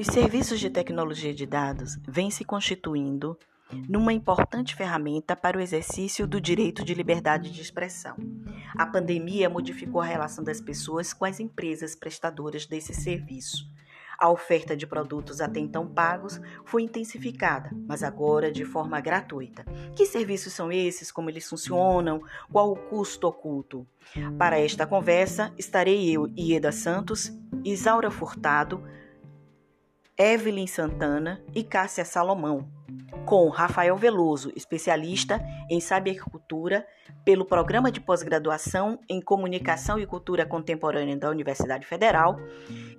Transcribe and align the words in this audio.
Os 0.00 0.06
serviços 0.06 0.58
de 0.58 0.70
tecnologia 0.70 1.34
de 1.34 1.44
dados 1.44 1.98
vêm 2.08 2.30
se 2.30 2.42
constituindo 2.42 3.38
numa 3.86 4.14
importante 4.14 4.74
ferramenta 4.74 5.36
para 5.36 5.58
o 5.58 5.60
exercício 5.60 6.26
do 6.26 6.40
direito 6.40 6.82
de 6.82 6.94
liberdade 6.94 7.50
de 7.50 7.60
expressão. 7.60 8.16
A 8.78 8.86
pandemia 8.86 9.50
modificou 9.50 10.00
a 10.00 10.06
relação 10.06 10.42
das 10.42 10.58
pessoas 10.58 11.12
com 11.12 11.26
as 11.26 11.38
empresas 11.38 11.94
prestadoras 11.94 12.64
desse 12.64 12.94
serviço. 12.94 13.68
A 14.18 14.30
oferta 14.30 14.74
de 14.74 14.86
produtos 14.86 15.38
até 15.38 15.60
então 15.60 15.86
pagos 15.86 16.40
foi 16.64 16.82
intensificada, 16.82 17.70
mas 17.86 18.02
agora 18.02 18.50
de 18.50 18.64
forma 18.64 18.98
gratuita. 19.02 19.66
Que 19.94 20.06
serviços 20.06 20.54
são 20.54 20.72
esses? 20.72 21.12
Como 21.12 21.28
eles 21.28 21.46
funcionam? 21.46 22.22
Qual 22.50 22.72
o 22.72 22.76
custo 22.76 23.26
oculto? 23.26 23.86
Para 24.38 24.58
esta 24.58 24.86
conversa, 24.86 25.52
estarei 25.58 26.10
eu, 26.10 26.26
Ieda 26.38 26.72
Santos, 26.72 27.30
Isaura 27.62 28.10
Furtado, 28.10 28.82
Evelyn 30.20 30.66
Santana 30.66 31.42
e 31.54 31.64
Cássia 31.64 32.04
Salomão, 32.04 32.68
com 33.24 33.48
Rafael 33.48 33.96
Veloso, 33.96 34.52
especialista 34.54 35.40
em 35.70 35.80
cybercultura 35.80 36.86
pelo 37.24 37.46
Programa 37.46 37.90
de 37.90 38.02
Pós-Graduação 38.02 38.98
em 39.08 39.18
Comunicação 39.18 39.98
e 39.98 40.04
Cultura 40.04 40.44
Contemporânea 40.44 41.16
da 41.16 41.30
Universidade 41.30 41.86
Federal, 41.86 42.36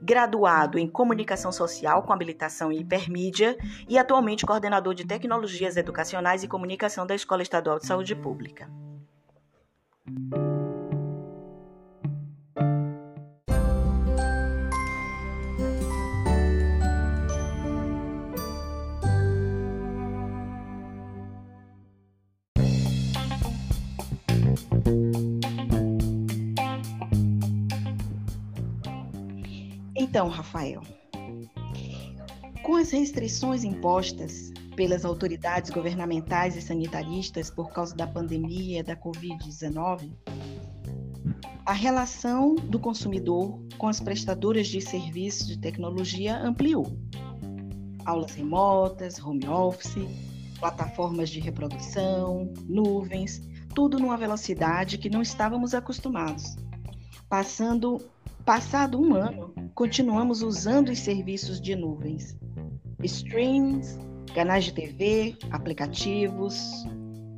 graduado 0.02 0.80
em 0.80 0.88
Comunicação 0.88 1.52
Social 1.52 2.02
com 2.02 2.12
habilitação 2.12 2.72
em 2.72 2.80
Hipermídia 2.80 3.56
e 3.88 4.00
atualmente 4.00 4.44
coordenador 4.44 4.96
de 4.96 5.06
Tecnologias 5.06 5.78
Educacionais 5.78 6.44
e 6.44 6.48
Comunicação 6.48 7.06
da 7.06 7.14
Escola 7.14 7.44
Estadual 7.44 7.78
de 7.78 7.86
Saúde 7.86 8.16
Pública. 8.16 8.68
Então, 30.12 30.28
Rafael, 30.28 30.82
com 32.64 32.76
as 32.76 32.92
restrições 32.92 33.64
impostas 33.64 34.52
pelas 34.76 35.06
autoridades 35.06 35.70
governamentais 35.70 36.58
e 36.58 36.62
sanitaristas 36.62 37.50
por 37.50 37.72
causa 37.72 37.96
da 37.96 38.06
pandemia 38.06 38.84
da 38.84 38.94
Covid-19, 38.94 40.12
a 41.66 41.72
relação 41.72 42.56
do 42.56 42.78
consumidor 42.78 43.58
com 43.78 43.88
as 43.88 44.02
prestadoras 44.02 44.68
de 44.68 44.82
serviços 44.82 45.48
de 45.48 45.58
tecnologia 45.58 46.38
ampliou. 46.40 46.92
Aulas 48.04 48.34
remotas, 48.34 49.18
home 49.18 49.48
office, 49.48 49.96
plataformas 50.60 51.30
de 51.30 51.40
reprodução, 51.40 52.54
nuvens, 52.68 53.42
tudo 53.74 53.98
numa 53.98 54.18
velocidade 54.18 54.98
que 54.98 55.10
não 55.10 55.22
estávamos 55.22 55.74
acostumados. 55.74 56.58
Passando, 57.30 57.98
passado 58.42 59.00
um 59.00 59.14
ano, 59.14 59.54
continuamos 59.76 60.42
usando 60.42 60.90
os 60.90 61.00
serviços 61.00 61.62
de 61.62 61.76
nuvens, 61.76 62.36
streams, 63.04 63.98
canais 64.34 64.66
de 64.66 64.74
TV, 64.74 65.38
aplicativos, 65.52 66.86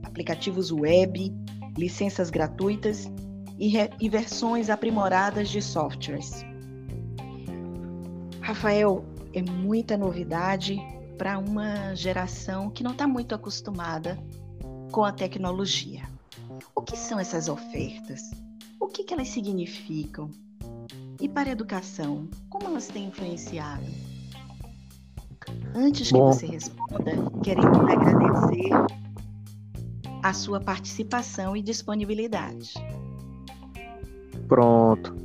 aplicativos 0.04 0.72
web, 0.72 1.34
licenças 1.78 2.30
gratuitas 2.30 3.12
e, 3.60 3.73
e 4.00 4.10
versões 4.10 4.70
aprimoradas 4.70 5.50
de 5.50 5.62
softwares. 5.62 6.45
Rafael, 8.42 9.04
é 9.34 9.42
muita 9.42 9.98
novidade 9.98 10.78
para 11.17 11.38
uma 11.38 11.95
geração 11.95 12.70
que 12.70 12.84
não 12.84 12.92
está 12.92 13.08
muito 13.08 13.34
acostumada 13.34 14.17
com 14.92 15.04
a 15.04 15.11
tecnologia. 15.11 16.04
O 16.76 16.82
que 16.82 16.98
são 16.98 17.20
essas 17.20 17.50
ofertas? 17.50 18.32
O 18.80 18.88
que, 18.88 19.04
que 19.04 19.14
elas 19.14 19.30
significam? 19.30 20.30
E 21.23 21.30
para 21.30 21.48
a 21.48 21.54
educação, 21.54 22.28
como 22.50 22.67
elas 22.67 22.88
têm 22.88 23.06
influenciado? 23.06 23.86
Antes 25.73 26.11
que 26.11 26.17
Bom. 26.17 26.34
você 26.34 26.45
responda, 26.48 27.14
queremos 27.42 27.80
agradecer 27.80 28.70
a 30.22 30.33
sua 30.33 30.60
participação 30.60 31.56
e 31.56 31.62
disponibilidade. 31.62 32.73
Pronto. 34.50 35.16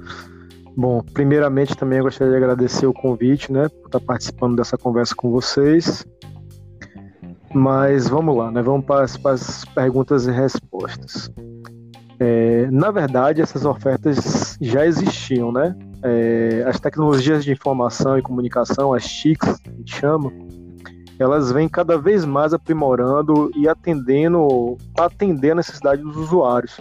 Bom, 0.76 1.02
primeiramente 1.02 1.76
também 1.76 1.98
eu 1.98 2.04
gostaria 2.04 2.30
de 2.30 2.36
agradecer 2.36 2.86
o 2.86 2.92
convite, 2.92 3.52
né, 3.52 3.68
por 3.68 3.86
estar 3.86 3.98
participando 3.98 4.54
dessa 4.54 4.78
conversa 4.78 5.16
com 5.16 5.32
vocês. 5.32 6.06
Mas 7.52 8.06
vamos 8.06 8.36
lá, 8.36 8.52
né? 8.52 8.62
Vamos 8.62 8.86
para 8.86 9.02
as, 9.02 9.16
para 9.16 9.32
as 9.32 9.64
perguntas 9.64 10.28
e 10.28 10.30
respostas. 10.30 11.28
É, 12.20 12.70
na 12.70 12.92
verdade, 12.92 13.42
essas 13.42 13.64
ofertas 13.64 14.56
já 14.60 14.86
existiam, 14.86 15.50
né? 15.50 15.74
É, 16.02 16.64
as 16.66 16.78
tecnologias 16.78 17.44
de 17.44 17.52
informação 17.52 18.18
e 18.18 18.22
comunicação, 18.22 18.92
as 18.92 19.04
TICs, 19.04 19.60
a 19.66 19.70
gente 19.70 19.94
chama, 19.96 20.32
elas 21.18 21.50
vêm 21.50 21.68
cada 21.68 21.98
vez 21.98 22.24
mais 22.24 22.54
aprimorando 22.54 23.50
e 23.56 23.68
atendendo, 23.68 24.76
atender 24.96 25.50
a 25.50 25.56
necessidade 25.56 26.00
dos 26.02 26.16
usuários. 26.16 26.78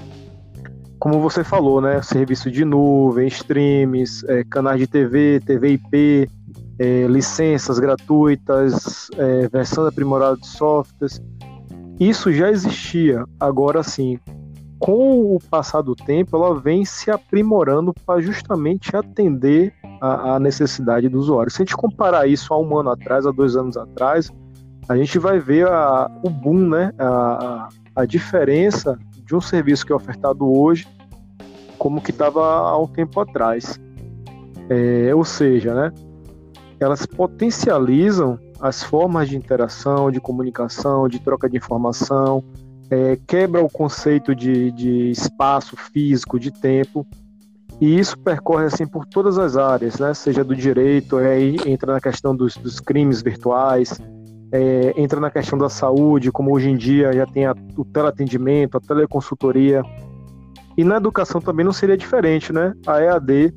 Como 0.99 1.19
você 1.19 1.43
falou, 1.43 1.81
né? 1.81 2.01
Serviço 2.01 2.49
de 2.49 2.63
nuvem, 2.63 3.27
streams, 3.27 4.23
é, 4.27 4.43
canais 4.43 4.79
de 4.79 4.87
TV, 4.87 5.39
TV 5.45 5.73
IP, 5.73 6.29
é, 6.79 7.07
licenças 7.07 7.79
gratuitas, 7.79 9.07
é, 9.17 9.47
versão 9.47 9.85
aprimorada 9.85 10.37
de 10.37 10.47
softwares. 10.47 11.21
Isso 11.99 12.31
já 12.31 12.51
existia. 12.51 13.23
Agora, 13.39 13.81
sim, 13.81 14.19
com 14.79 15.35
o 15.35 15.39
passar 15.49 15.81
do 15.81 15.95
tempo, 15.95 16.35
ela 16.35 16.59
vem 16.59 16.85
se 16.85 17.09
aprimorando 17.09 17.93
para 18.05 18.21
justamente 18.21 18.95
atender 18.95 19.73
a, 19.99 20.39
necessidade 20.39 21.09
do 21.09 21.17
usuário. 21.17 21.51
Se 21.51 21.61
a 21.61 21.65
gente 21.65 21.75
comparar 21.75 22.27
isso 22.27 22.53
a 22.53 22.59
um 22.59 22.77
ano 22.77 22.91
atrás, 22.91 23.25
a 23.25 23.31
dois 23.31 23.55
anos 23.55 23.75
atrás, 23.75 24.31
a 24.87 24.95
gente 24.95 25.17
vai 25.17 25.39
ver 25.39 25.67
a, 25.67 26.09
o 26.23 26.29
boom, 26.29 26.69
né? 26.69 26.91
A, 26.99 27.69
a 27.95 28.05
diferença 28.05 28.97
de 29.25 29.35
um 29.35 29.41
serviço 29.41 29.85
que 29.85 29.91
é 29.91 29.95
ofertado 29.95 30.47
hoje 30.47 30.87
como 31.77 32.01
que 32.01 32.11
estava 32.11 32.43
há 32.43 32.77
um 32.77 32.87
tempo 32.87 33.19
atrás. 33.19 33.79
É, 34.69 35.13
ou 35.15 35.23
seja, 35.23 35.73
né? 35.73 35.93
Elas 36.79 37.05
potencializam 37.05 38.37
as 38.59 38.83
formas 38.83 39.29
de 39.29 39.37
interação, 39.37 40.11
de 40.11 40.19
comunicação, 40.19 41.07
de 41.07 41.19
troca 41.19 41.49
de 41.49 41.57
informação, 41.57 42.43
é, 42.89 43.17
quebra 43.27 43.61
o 43.61 43.69
conceito 43.69 44.35
de, 44.35 44.71
de 44.71 45.11
espaço 45.11 45.75
físico, 45.75 46.39
de 46.39 46.51
tempo, 46.51 47.05
e 47.79 47.99
isso 47.99 48.17
percorre 48.17 48.65
assim 48.65 48.87
por 48.87 49.05
todas 49.05 49.37
as 49.37 49.55
áreas, 49.55 49.99
né? 49.99 50.13
Seja 50.13 50.43
do 50.43 50.55
direito, 50.55 51.17
aí 51.17 51.57
entra 51.65 51.93
na 51.93 52.01
questão 52.01 52.35
dos, 52.35 52.57
dos 52.57 52.79
crimes 52.79 53.21
virtuais, 53.21 53.99
é, 54.51 54.93
entra 54.97 55.19
na 55.19 55.29
questão 55.29 55.59
da 55.59 55.69
saúde, 55.69 56.31
como 56.31 56.53
hoje 56.55 56.69
em 56.69 56.77
dia 56.77 57.13
já 57.13 57.25
tem 57.25 57.45
a, 57.45 57.55
o 57.75 57.85
teleatendimento, 57.85 58.77
a 58.77 58.81
teleconsultoria. 58.81 59.83
E 60.75 60.83
na 60.83 60.97
educação 60.97 61.39
também 61.39 61.65
não 61.65 61.73
seria 61.73 61.97
diferente, 61.97 62.51
né? 62.51 62.73
A 62.85 62.99
EAD, 62.99 63.53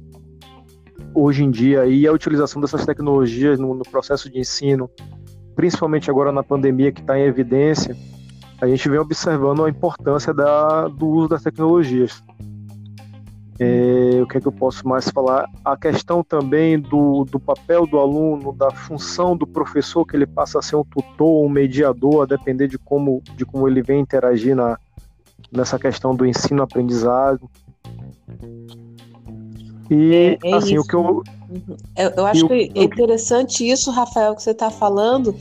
hoje 1.14 1.42
em 1.42 1.50
dia, 1.50 1.86
e 1.86 2.06
a 2.06 2.12
utilização 2.12 2.60
dessas 2.60 2.84
tecnologias 2.84 3.58
no, 3.58 3.74
no 3.74 3.84
processo 3.84 4.30
de 4.30 4.38
ensino, 4.38 4.90
principalmente 5.54 6.10
agora 6.10 6.30
na 6.30 6.42
pandemia 6.42 6.92
que 6.92 7.00
está 7.00 7.19
em 7.19 7.22
evidência, 7.22 7.96
a 8.60 8.66
gente 8.66 8.88
vem 8.88 8.98
observando 8.98 9.65
a 9.65 9.71
importância 9.71 10.34
da, 10.34 10.88
do 10.88 11.06
uso 11.06 11.28
das 11.28 11.43
tecnologias. 11.43 12.22
É, 13.59 14.22
o 14.22 14.26
que 14.26 14.38
é 14.38 14.41
que 14.41 14.48
eu 14.48 14.53
posso 14.53 14.88
mais 14.88 15.10
falar? 15.10 15.47
A 15.62 15.76
questão 15.76 16.25
também 16.25 16.78
do, 16.78 17.25
do 17.25 17.38
papel 17.38 17.87
do 17.87 17.99
aluno, 17.99 18.55
da 18.55 18.70
função 18.70 19.37
do 19.37 19.46
professor, 19.46 20.06
que 20.06 20.17
ele 20.17 20.26
passa 20.26 20.58
a 20.58 20.62
ser 20.62 20.76
um 20.76 20.84
tutor, 20.84 21.44
um 21.44 21.49
mediador, 21.49 22.23
a 22.23 22.26
depender 22.26 22.69
de 22.69 22.79
como, 22.79 23.23
de 23.37 23.44
como 23.44 23.69
ele 23.69 23.82
vem 23.82 24.00
interagir 24.00 24.56
na, 24.56 24.79
nessa 25.52 25.79
questão 25.79 26.14
do 26.14 26.25
ensino-aprendizado. 26.25 27.50
E, 29.90 30.14
é, 30.14 30.38
é 30.43 30.55
assim, 30.55 30.76
isso. 30.76 30.82
o 30.82 30.87
que 30.87 30.94
eu. 30.94 31.23
Uhum. 31.50 31.76
Eu, 31.99 32.11
eu 32.17 32.26
acho 32.26 32.46
que 32.46 32.73
é 32.75 32.82
interessante 32.82 33.69
isso, 33.69 33.90
Rafael, 33.90 34.34
que 34.34 34.43
você 34.43 34.52
está 34.52 34.70
falando, 34.70 35.34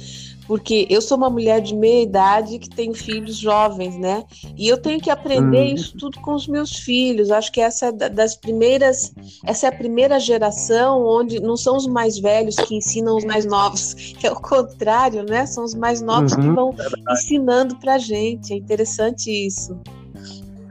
porque 0.49 0.87
eu 0.89 0.99
sou 0.99 1.15
uma 1.15 1.29
mulher 1.29 1.61
de 1.61 1.75
meia 1.75 2.01
idade 2.01 2.57
que 2.57 2.67
tem 2.67 2.91
filhos 2.91 3.35
jovens, 3.35 3.95
né? 3.95 4.23
E 4.57 4.67
eu 4.67 4.81
tenho 4.81 4.99
que 4.99 5.11
aprender 5.11 5.73
hum. 5.73 5.75
isso 5.75 5.95
tudo 5.95 6.19
com 6.21 6.33
os 6.33 6.47
meus 6.47 6.75
filhos. 6.75 7.29
Acho 7.29 7.51
que 7.51 7.61
essa 7.61 7.85
é 7.85 8.09
das 8.09 8.35
primeiras, 8.35 9.13
essa 9.45 9.67
é 9.67 9.69
a 9.69 9.71
primeira 9.71 10.19
geração 10.19 11.05
onde 11.05 11.39
não 11.39 11.55
são 11.55 11.77
os 11.77 11.85
mais 11.85 12.17
velhos 12.17 12.55
que 12.55 12.75
ensinam 12.75 13.15
os 13.15 13.25
mais 13.25 13.45
novos, 13.45 13.93
que 14.19 14.25
é 14.25 14.31
o 14.31 14.41
contrário, 14.41 15.23
né? 15.23 15.45
São 15.45 15.63
os 15.63 15.75
mais 15.75 16.01
novos 16.01 16.33
uhum, 16.33 16.41
que 16.41 16.49
vão 16.49 16.75
ensinando 17.11 17.75
para 17.75 17.99
gente. 17.99 18.51
É 18.51 18.55
interessante 18.55 19.29
isso. 19.29 19.77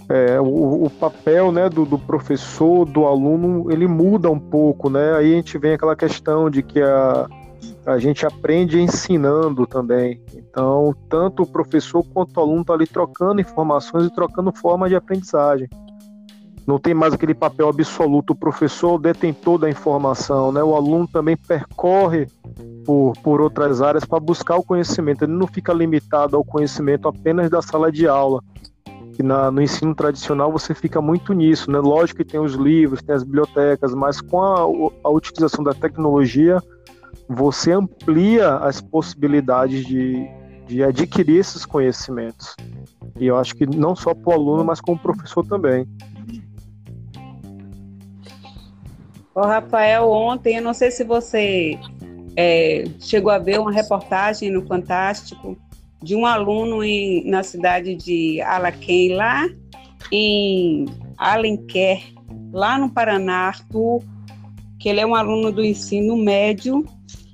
É, 0.09 0.41
o, 0.41 0.87
o, 0.87 0.91
papel 0.91 1.53
né, 1.53 1.69
do, 1.69 1.85
do, 1.85 1.99
professor, 1.99 2.85
do 2.85 3.05
aluno, 3.05 3.71
ele 3.71 3.87
muda 3.87 4.29
um 4.29 4.41
pouco, 4.41 4.91
né? 4.91 5.15
Aí 5.15 5.35
a 5.35 5.37
gente 5.37 5.57
vem 5.57 5.75
aquela 5.75 5.95
questão 5.95 6.51
de 6.51 6.63
que 6.63 6.81
a, 6.81 7.29
a 7.87 7.99
gente 7.99 8.27
aprende 8.27 8.81
ensinando 8.81 9.67
também. 9.67 10.21
Então, 10.35 10.95
tanto 11.09 11.43
o 11.43 11.47
professor 11.47 12.05
quanto 12.05 12.37
o 12.37 12.41
aluno 12.41 12.61
estão 12.61 12.77
tá 12.77 12.83
ali 12.83 12.87
trocando 12.87 13.41
informações 13.41 14.07
e 14.07 14.15
trocando 14.15 14.53
formas 14.53 14.91
de 14.91 14.97
aprendizagem. 14.97 15.69
Não 16.67 16.79
tem 16.79 16.93
mais 16.93 17.15
aquele 17.15 17.33
papel 17.33 17.67
absoluto, 17.67 18.35
o 18.35 18.37
professor 18.37 18.97
o 18.97 18.99
detentor 18.99 19.57
da 19.57 19.71
informação, 19.71 20.53
né? 20.53 20.63
O 20.63 20.77
aluno 20.77 21.09
também 21.09 21.35
percorre 21.35 22.27
por, 22.85 23.15
por 23.23 23.41
outras 23.41 23.81
áreas 23.81 24.05
para 24.05 24.21
buscar 24.21 24.57
o 24.57 24.63
conhecimento. 24.63 25.25
Ele 25.25 25.33
não 25.33 25.47
fica 25.47 25.73
limitado 25.73 26.37
ao 26.37 26.45
conhecimento 26.45 27.09
apenas 27.09 27.49
da 27.49 27.63
sala 27.63 27.91
de 27.91 28.07
aula. 28.07 28.43
Que 29.15 29.23
na, 29.23 29.51
no 29.51 29.63
ensino 29.63 29.95
tradicional 29.95 30.53
você 30.53 30.75
fica 30.75 31.01
muito 31.01 31.33
nisso, 31.33 31.71
né? 31.71 31.79
Lógico 31.79 32.19
que 32.19 32.31
tem 32.31 32.39
os 32.39 32.53
livros, 32.53 33.03
tem 33.03 33.15
as 33.15 33.25
bibliotecas, 33.25 33.95
mas 33.95 34.21
com 34.21 34.43
a, 34.43 34.61
a 35.05 35.11
utilização 35.11 35.65
da 35.65 35.73
tecnologia, 35.73 36.63
você 37.29 37.73
amplia 37.73 38.57
as 38.57 38.81
possibilidades 38.81 39.85
de, 39.87 40.27
de 40.67 40.83
adquirir 40.83 41.41
esses 41.41 41.67
conhecimentos. 41.67 42.57
E 43.21 43.27
eu 43.27 43.37
acho 43.37 43.55
que 43.55 43.67
não 43.67 43.95
só 43.95 44.15
para 44.15 44.31
o 44.31 44.33
aluno, 44.33 44.65
mas 44.65 44.81
como 44.81 44.99
professor 44.99 45.47
também. 45.47 45.87
O 49.35 49.41
Rafael, 49.41 50.09
ontem, 50.11 50.57
eu 50.57 50.63
não 50.63 50.75
sei 50.75 50.91
se 50.91 51.05
você 51.05 51.79
é, 52.35 52.85
chegou 52.99 53.31
a 53.31 53.39
ver 53.39 53.61
uma 53.61 53.71
reportagem 53.71 54.51
no 54.51 54.67
Fantástico 54.67 55.57
de 56.03 56.17
um 56.17 56.25
aluno 56.25 56.83
em, 56.83 57.29
na 57.29 57.43
cidade 57.43 57.95
de 57.95 58.41
Alaquém, 58.41 59.15
lá 59.15 59.47
em 60.11 60.87
Alenquer, 61.17 62.03
lá 62.53 62.79
no 62.79 62.89
Paraná, 62.89 63.49
Arthur, 63.49 64.03
que 64.79 64.89
ele 64.89 65.01
é 65.01 65.07
um 65.07 65.15
aluno 65.15 65.53
do 65.53 65.65
ensino 65.65 66.17
médio 66.17 66.85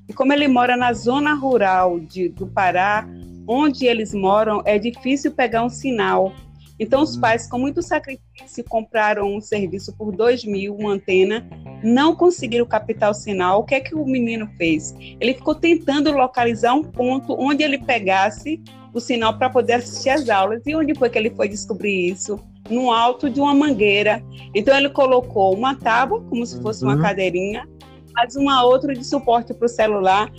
e 0.09 0.13
como 0.13 0.33
ele 0.33 0.49
mora 0.49 0.77
na 0.77 0.93
zona 0.93 1.35
rural 1.35 1.99
de, 2.01 2.29
do 2.29 2.47
Pará, 2.47 3.07
onde 3.47 3.87
eles 3.87 4.15
moram, 4.15 4.63
é 4.65 4.79
difícil 4.79 5.33
pegar 5.33 5.65
um 5.65 5.71
sinal. 5.71 6.33
Então, 6.79 7.03
os 7.03 7.17
hum. 7.17 7.21
pais, 7.21 7.49
com 7.49 7.59
muito 7.59 7.81
sacrifício, 7.83 8.65
compraram 8.69 9.35
um 9.35 9.41
serviço 9.41 9.97
por 9.97 10.11
dois 10.11 10.45
mil, 10.45 10.75
uma 10.75 10.93
antena, 10.93 11.47
não 11.83 12.17
conseguiram 12.17 12.67
captar 12.67 13.11
o 13.11 13.15
sinal. 13.15 13.61
O 13.61 13.65
que 13.65 13.75
é 13.75 13.81
que 13.81 13.95
o 13.95 14.05
menino 14.05 14.49
fez? 14.57 14.95
Ele 15.21 15.35
ficou 15.35 15.55
tentando 15.55 16.11
localizar 16.11 16.75
um 16.75 16.83
ponto 16.83 17.37
onde 17.39 17.63
ele 17.63 17.79
pegasse 17.79 18.61
o 18.93 19.01
sinal 19.01 19.39
para 19.39 19.51
poder 19.51 19.75
assistir 19.75 20.11
às 20.11 20.29
aulas. 20.29 20.63
E 20.67 20.75
onde 20.75 20.95
foi 20.95 21.09
que 21.09 21.19
ele 21.19 21.31
foi 21.31 21.49
descobrir 21.49 22.11
isso? 22.11 22.41
No 22.69 22.91
alto 22.91 23.29
de 23.31 23.41
uma 23.41 23.55
mangueira. 23.55 24.23
Então, 24.55 24.77
ele 24.77 24.89
colocou 24.89 25.55
uma 25.55 25.77
tábua, 25.77 26.23
como 26.23 26.45
se 26.45 26.61
fosse 26.61 26.83
uma 26.83 26.95
uhum. 26.95 27.03
cadeirinha, 27.03 27.69
mas 28.15 28.37
uma 28.37 28.65
outra 28.65 28.95
de 28.95 29.05
suporte 29.05 29.53
para 29.53 29.67
o 29.67 29.69
celular. 29.69 30.31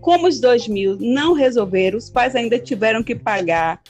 Como 0.00 0.28
os 0.28 0.38
2 0.38 0.68
mil 0.68 0.96
não 1.00 1.32
resolveram, 1.32 1.96
os 1.96 2.10
pais 2.10 2.34
ainda 2.36 2.58
tiveram 2.58 3.02
que 3.02 3.14
pagar 3.14 3.80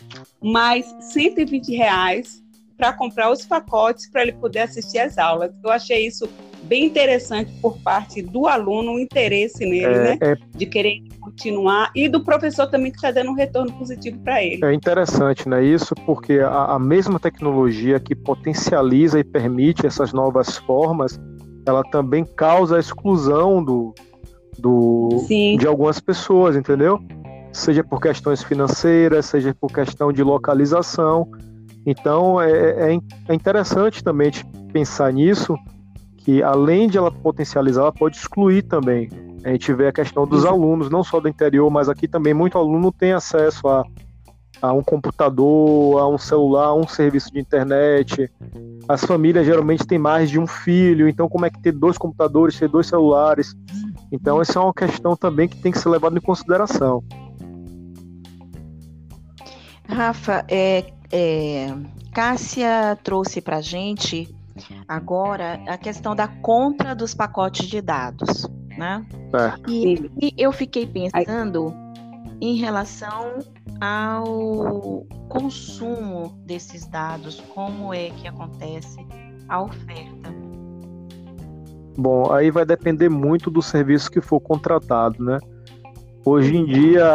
mais 0.40 0.86
120 1.12 1.74
reais 1.74 2.42
para 2.76 2.92
comprar 2.92 3.30
os 3.30 3.44
pacotes 3.44 4.08
para 4.10 4.22
ele 4.22 4.32
poder 4.32 4.60
assistir 4.60 4.98
às 4.98 5.18
aulas. 5.18 5.52
Eu 5.62 5.70
achei 5.70 6.06
isso 6.06 6.28
bem 6.64 6.86
interessante 6.86 7.52
por 7.60 7.78
parte 7.78 8.22
do 8.22 8.46
aluno, 8.46 8.94
o 8.94 8.98
interesse 8.98 9.64
nele, 9.64 9.84
é, 9.84 10.02
né? 10.02 10.18
É... 10.20 10.36
De 10.56 10.66
querer 10.66 11.02
continuar, 11.20 11.90
e 11.94 12.08
do 12.08 12.24
professor 12.24 12.66
também 12.66 12.90
que 12.90 12.96
está 12.96 13.10
dando 13.10 13.30
um 13.30 13.34
retorno 13.34 13.72
positivo 13.72 14.18
para 14.20 14.42
ele. 14.42 14.64
É 14.64 14.72
interessante, 14.72 15.48
né? 15.48 15.64
Isso 15.64 15.94
porque 16.06 16.34
a, 16.34 16.74
a 16.74 16.78
mesma 16.78 17.18
tecnologia 17.18 18.00
que 18.00 18.14
potencializa 18.14 19.18
e 19.18 19.24
permite 19.24 19.86
essas 19.86 20.12
novas 20.12 20.56
formas 20.58 21.18
ela 21.66 21.82
também 21.82 22.24
causa 22.24 22.76
a 22.76 22.80
exclusão 22.80 23.62
do, 23.62 23.94
do 24.58 25.24
de 25.28 25.66
algumas 25.66 26.00
pessoas, 26.00 26.56
entendeu? 26.56 27.00
Seja 27.52 27.84
por 27.84 28.00
questões 28.00 28.42
financeiras, 28.42 29.26
seja 29.26 29.54
por 29.54 29.72
questão 29.72 30.12
de 30.12 30.22
localização. 30.22 31.28
Então 31.86 32.40
é, 32.40 32.92
é, 32.92 32.98
é 33.28 33.34
interessante 33.34 34.02
também 34.02 34.30
pensar 34.72 35.12
nisso, 35.12 35.56
que 36.18 36.42
além 36.42 36.88
de 36.88 36.98
ela 36.98 37.10
potencializar, 37.10 37.82
ela 37.82 37.92
pode 37.92 38.16
excluir 38.16 38.62
também. 38.62 39.08
A 39.44 39.50
gente 39.50 39.72
vê 39.74 39.88
a 39.88 39.92
questão 39.92 40.26
dos 40.26 40.46
alunos, 40.46 40.88
não 40.88 41.04
só 41.04 41.20
do 41.20 41.28
interior, 41.28 41.70
mas 41.70 41.88
aqui 41.88 42.08
também 42.08 42.32
muito 42.32 42.56
aluno 42.56 42.90
tem 42.90 43.12
acesso 43.12 43.68
a 43.68 43.84
a 44.64 44.72
um 44.72 44.82
computador, 44.82 45.98
a 45.98 46.08
um 46.08 46.16
celular, 46.16 46.68
a 46.68 46.74
um 46.74 46.88
serviço 46.88 47.30
de 47.30 47.38
internet. 47.38 48.30
As 48.88 49.04
famílias 49.04 49.44
geralmente 49.44 49.86
têm 49.86 49.98
mais 49.98 50.30
de 50.30 50.38
um 50.38 50.46
filho, 50.46 51.06
então 51.06 51.28
como 51.28 51.44
é 51.44 51.50
que 51.50 51.60
ter 51.60 51.72
dois 51.72 51.98
computadores, 51.98 52.58
ter 52.58 52.68
dois 52.68 52.86
celulares? 52.86 53.54
Então 54.10 54.40
essa 54.40 54.58
é 54.58 54.62
uma 54.62 54.72
questão 54.72 55.14
também 55.14 55.48
que 55.48 55.56
tem 55.56 55.70
que 55.70 55.78
ser 55.78 55.90
levada 55.90 56.16
em 56.16 56.20
consideração. 56.20 57.04
Rafa, 59.86 60.46
é, 60.48 60.86
é, 61.12 61.74
Cássia 62.12 62.98
trouxe 63.04 63.42
para 63.42 63.58
a 63.58 63.60
gente 63.60 64.34
agora 64.88 65.60
a 65.66 65.76
questão 65.76 66.16
da 66.16 66.26
compra 66.26 66.94
dos 66.94 67.12
pacotes 67.12 67.66
de 67.66 67.82
dados, 67.82 68.48
né? 68.78 69.04
É. 69.34 69.70
E, 69.70 70.10
e 70.22 70.34
eu 70.38 70.52
fiquei 70.52 70.86
pensando 70.86 71.74
em 72.40 72.56
relação 72.56 73.40
ao 73.84 75.06
consumo 75.28 76.40
desses 76.46 76.86
dados, 76.86 77.40
como 77.54 77.92
é 77.92 78.08
que 78.10 78.26
acontece 78.26 79.06
a 79.48 79.62
oferta? 79.62 80.32
Bom, 81.96 82.32
aí 82.32 82.50
vai 82.50 82.64
depender 82.64 83.10
muito 83.10 83.50
do 83.50 83.60
serviço 83.60 84.10
que 84.10 84.20
for 84.20 84.40
contratado, 84.40 85.22
né? 85.22 85.38
Hoje 86.24 86.56
em 86.56 86.64
dia, 86.64 87.06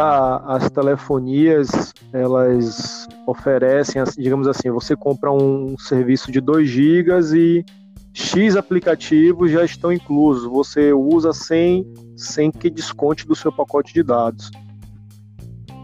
as 0.46 0.70
telefonias, 0.70 1.92
elas 2.12 3.08
oferecem, 3.26 4.02
digamos 4.16 4.46
assim, 4.46 4.70
você 4.70 4.94
compra 4.94 5.32
um 5.32 5.76
serviço 5.76 6.30
de 6.30 6.40
2 6.40 6.68
GB 6.68 7.36
e 7.36 7.64
X 8.12 8.54
aplicativos 8.54 9.50
já 9.50 9.64
estão 9.64 9.92
inclusos. 9.92 10.44
Você 10.44 10.92
usa 10.92 11.32
sem, 11.32 11.84
sem 12.16 12.52
que 12.52 12.70
desconte 12.70 13.26
do 13.26 13.34
seu 13.34 13.50
pacote 13.50 13.92
de 13.92 14.04
dados. 14.04 14.50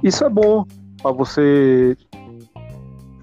Isso 0.02 0.24
é 0.24 0.28
bom 0.28 0.64
para 1.02 1.12
você 1.12 1.96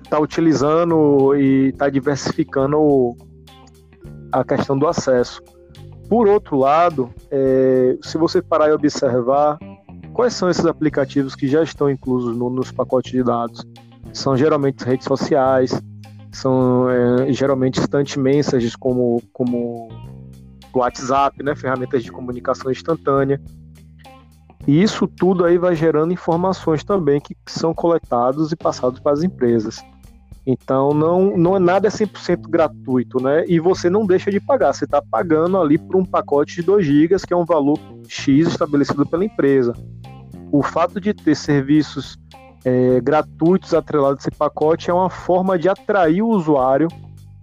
estar 0.04 0.18
tá 0.18 0.20
utilizando 0.20 1.36
e 1.36 1.70
estar 1.70 1.86
tá 1.86 1.90
diversificando 1.90 3.16
a 4.32 4.44
questão 4.44 4.78
do 4.78 4.88
acesso. 4.88 5.42
Por 6.10 6.28
outro 6.28 6.58
lado, 6.58 7.10
é, 7.32 7.98
se 8.02 8.18
você 8.18 8.42
parar 8.42 8.70
e 8.70 8.74
observar 8.74 9.58
quais 10.14 10.34
são 10.34 10.50
esses 10.50 10.66
aplicativos 10.66 11.36
que 11.36 11.48
já 11.48 11.64
estão 11.64 11.90
inclusos 11.90 12.36
no, 12.38 12.50
nos 12.50 12.72
pacotes 12.72 13.12
de 13.12 13.24
dados, 13.24 13.66
são 14.12 14.38
geralmente 14.38 14.84
redes 14.84 15.06
sociais, 15.06 15.72
são 16.32 16.90
é, 16.90 17.32
geralmente 17.32 17.80
instant 17.80 18.18
messages 18.18 18.76
como 18.76 19.22
como 19.32 19.90
o 20.74 20.80
WhatsApp, 20.80 21.44
né, 21.44 21.56
ferramentas 21.56 22.04
de 22.04 22.12
comunicação 22.12 22.72
instantânea. 22.72 23.40
E 24.68 24.82
isso 24.82 25.08
tudo 25.08 25.46
aí 25.46 25.58
vai 25.58 25.76
gerando 25.76 26.14
informações 26.14 26.84
também 26.84 27.20
que 27.20 27.36
são 27.48 27.74
coletadas 27.74 28.52
e 28.52 28.56
passadas 28.56 29.00
para 29.00 29.12
as 29.12 29.24
empresas. 29.24 29.84
Então 30.46 30.94
não, 30.94 31.38
não 31.38 31.56
é 31.56 31.60
nada 31.60 31.88
é 31.88 31.92
100% 31.92 32.50
gratuito, 32.50 33.22
né? 33.22 33.46
E 33.48 33.60
você 33.60 33.90
não 33.90 34.06
deixa 34.06 34.30
de 34.30 34.40
pagar, 34.40 34.74
você 34.74 34.86
está 34.86 35.02
pagando 35.02 35.58
ali 35.60 35.78
por 35.78 35.96
um 35.96 36.06
pacote 36.06 36.56
de 36.56 36.64
2 36.64 36.86
GB, 36.86 37.16
que 37.26 37.34
é 37.34 37.38
um 37.38 37.46
valor 37.46 37.80
X 38.08 38.48
estabelecido 38.48 39.06
pela 39.06 39.24
empresa. 39.24 39.74
O 40.52 40.62
fato 40.62 41.00
de 41.00 41.14
ter 41.14 41.36
serviços 41.36 42.18
é, 42.66 43.00
gratuitos 43.02 43.74
atrelados 43.74 44.26
a 44.26 44.30
esse 44.30 44.38
pacote 44.38 44.90
é 44.90 44.94
uma 44.94 45.10
forma 45.10 45.58
de 45.58 45.70
atrair 45.70 46.22
o 46.22 46.30
usuário 46.30 46.88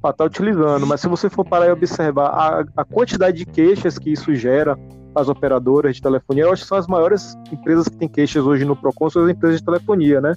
para 0.00 0.10
estar 0.10 0.12
tá 0.12 0.24
utilizando. 0.24 0.86
Mas 0.86 1.00
se 1.00 1.08
você 1.08 1.28
for 1.28 1.44
parar 1.44 1.68
e 1.68 1.72
observar 1.72 2.28
a, 2.28 2.64
a 2.76 2.84
quantidade 2.84 3.38
de 3.38 3.46
queixas 3.46 3.98
que 3.98 4.10
isso 4.10 4.34
gera 4.34 4.78
as 5.14 5.28
operadoras 5.28 5.96
de 5.96 6.02
telefonia, 6.02 6.44
eu 6.44 6.52
acho 6.52 6.62
que 6.62 6.68
são 6.68 6.78
as 6.78 6.86
maiores 6.86 7.36
empresas 7.52 7.88
que 7.88 7.96
têm 7.96 8.08
queixas 8.08 8.44
hoje 8.44 8.64
no 8.64 8.76
Procon, 8.76 9.10
são 9.10 9.24
as 9.24 9.30
empresas 9.30 9.58
de 9.58 9.64
telefonia, 9.64 10.20
né? 10.20 10.34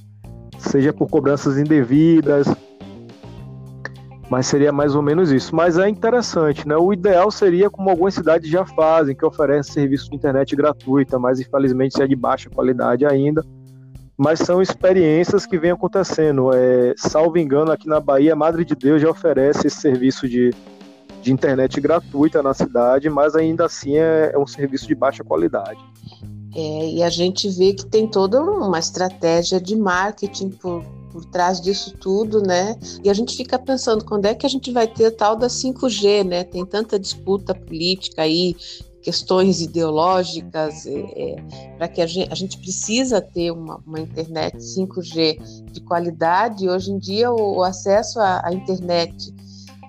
Seja 0.57 0.93
por 0.93 1.09
cobranças 1.09 1.57
indevidas, 1.57 2.47
mas 4.29 4.47
seria 4.47 4.71
mais 4.71 4.95
ou 4.95 5.01
menos 5.01 5.31
isso. 5.31 5.55
Mas 5.55 5.77
é 5.77 5.87
interessante, 5.87 6.67
né? 6.67 6.75
O 6.75 6.91
ideal 6.91 7.29
seria 7.29 7.69
como 7.69 7.89
algumas 7.89 8.15
cidades 8.15 8.49
já 8.49 8.65
fazem, 8.65 9.15
que 9.15 9.25
oferecem 9.25 9.73
serviço 9.73 10.09
de 10.09 10.15
internet 10.15 10.55
gratuita, 10.55 11.19
mas 11.19 11.39
infelizmente 11.39 12.01
é 12.01 12.07
de 12.07 12.15
baixa 12.15 12.49
qualidade 12.49 13.05
ainda. 13.05 13.45
Mas 14.17 14.39
são 14.39 14.61
experiências 14.61 15.45
que 15.45 15.57
vêm 15.57 15.71
acontecendo. 15.71 16.51
É, 16.53 16.93
salvo 16.97 17.37
engano, 17.37 17.71
aqui 17.71 17.87
na 17.87 17.99
Bahia, 17.99 18.35
Madre 18.35 18.63
de 18.65 18.75
Deus 18.75 19.01
já 19.01 19.09
oferece 19.09 19.67
esse 19.67 19.79
serviço 19.79 20.27
de 20.27 20.51
de 21.23 21.31
internet 21.31 21.79
gratuita 21.79 22.43
na 22.43 22.53
cidade, 22.53 23.09
mas 23.09 23.35
ainda 23.35 23.65
assim 23.65 23.97
é, 23.97 24.31
é 24.33 24.37
um 24.37 24.45
serviço 24.45 24.87
de 24.87 24.93
baixa 24.93 25.23
qualidade. 25.23 25.79
É, 26.55 26.89
e 26.89 27.01
a 27.01 27.09
gente 27.09 27.49
vê 27.49 27.73
que 27.73 27.85
tem 27.85 28.07
toda 28.07 28.39
uma 28.41 28.77
estratégia 28.77 29.59
de 29.59 29.75
marketing 29.75 30.49
por, 30.49 30.83
por 31.11 31.25
trás 31.25 31.59
disso 31.59 31.95
tudo, 31.99 32.41
né? 32.41 32.77
E 33.03 33.09
a 33.09 33.13
gente 33.13 33.35
fica 33.35 33.57
pensando 33.57 34.05
quando 34.05 34.25
é 34.25 34.35
que 34.35 34.45
a 34.45 34.49
gente 34.49 34.71
vai 34.71 34.87
ter 34.87 35.09
tal 35.11 35.35
da 35.35 35.47
5G, 35.47 36.23
né? 36.23 36.43
Tem 36.43 36.63
tanta 36.65 36.99
disputa 36.99 37.55
política 37.55 38.21
aí 38.21 38.55
questões 39.01 39.61
ideológicas, 39.61 40.85
é, 40.85 40.91
é, 40.93 41.35
para 41.77 41.89
que 41.89 42.01
a 42.01 42.07
gente, 42.07 42.31
a 42.31 42.35
gente, 42.35 42.57
precisa 42.57 43.19
ter 43.19 43.51
uma, 43.51 43.81
uma, 43.85 43.99
internet 43.99 44.55
5G 44.55 45.65
de 45.71 45.81
qualidade. 45.81 46.69
Hoje 46.69 46.91
em 46.91 46.97
dia, 46.97 47.29
o, 47.29 47.57
o 47.57 47.63
acesso 47.63 48.19
à, 48.19 48.41
à 48.45 48.53
internet 48.53 49.33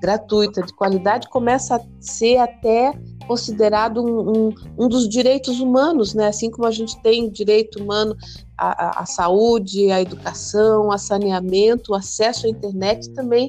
gratuita 0.05 0.61
de 0.61 0.75
qualidade 0.75 1.31
começa 1.31 1.77
a 1.77 1.81
ser 1.99 2.37
até 2.37 2.93
considerado 3.27 4.05
um, 4.05 4.49
um, 4.49 4.55
um, 4.79 4.87
dos 4.87 5.09
direitos 5.09 5.61
humanos, 5.61 6.13
né? 6.13 6.27
Assim 6.27 6.51
como 6.51 6.67
a 6.69 6.71
gente 6.71 7.01
tem 7.01 7.31
direito 7.31 7.83
humano 7.83 8.15
à, 8.59 9.01
à, 9.01 9.07
saúde, 9.07 9.91
à 9.91 10.03
educação, 10.03 10.93
a 10.93 10.99
saneamento, 10.99 11.93
o 11.93 11.95
acesso 11.95 12.47
à 12.47 12.51
internet 12.51 13.09
também 13.15 13.49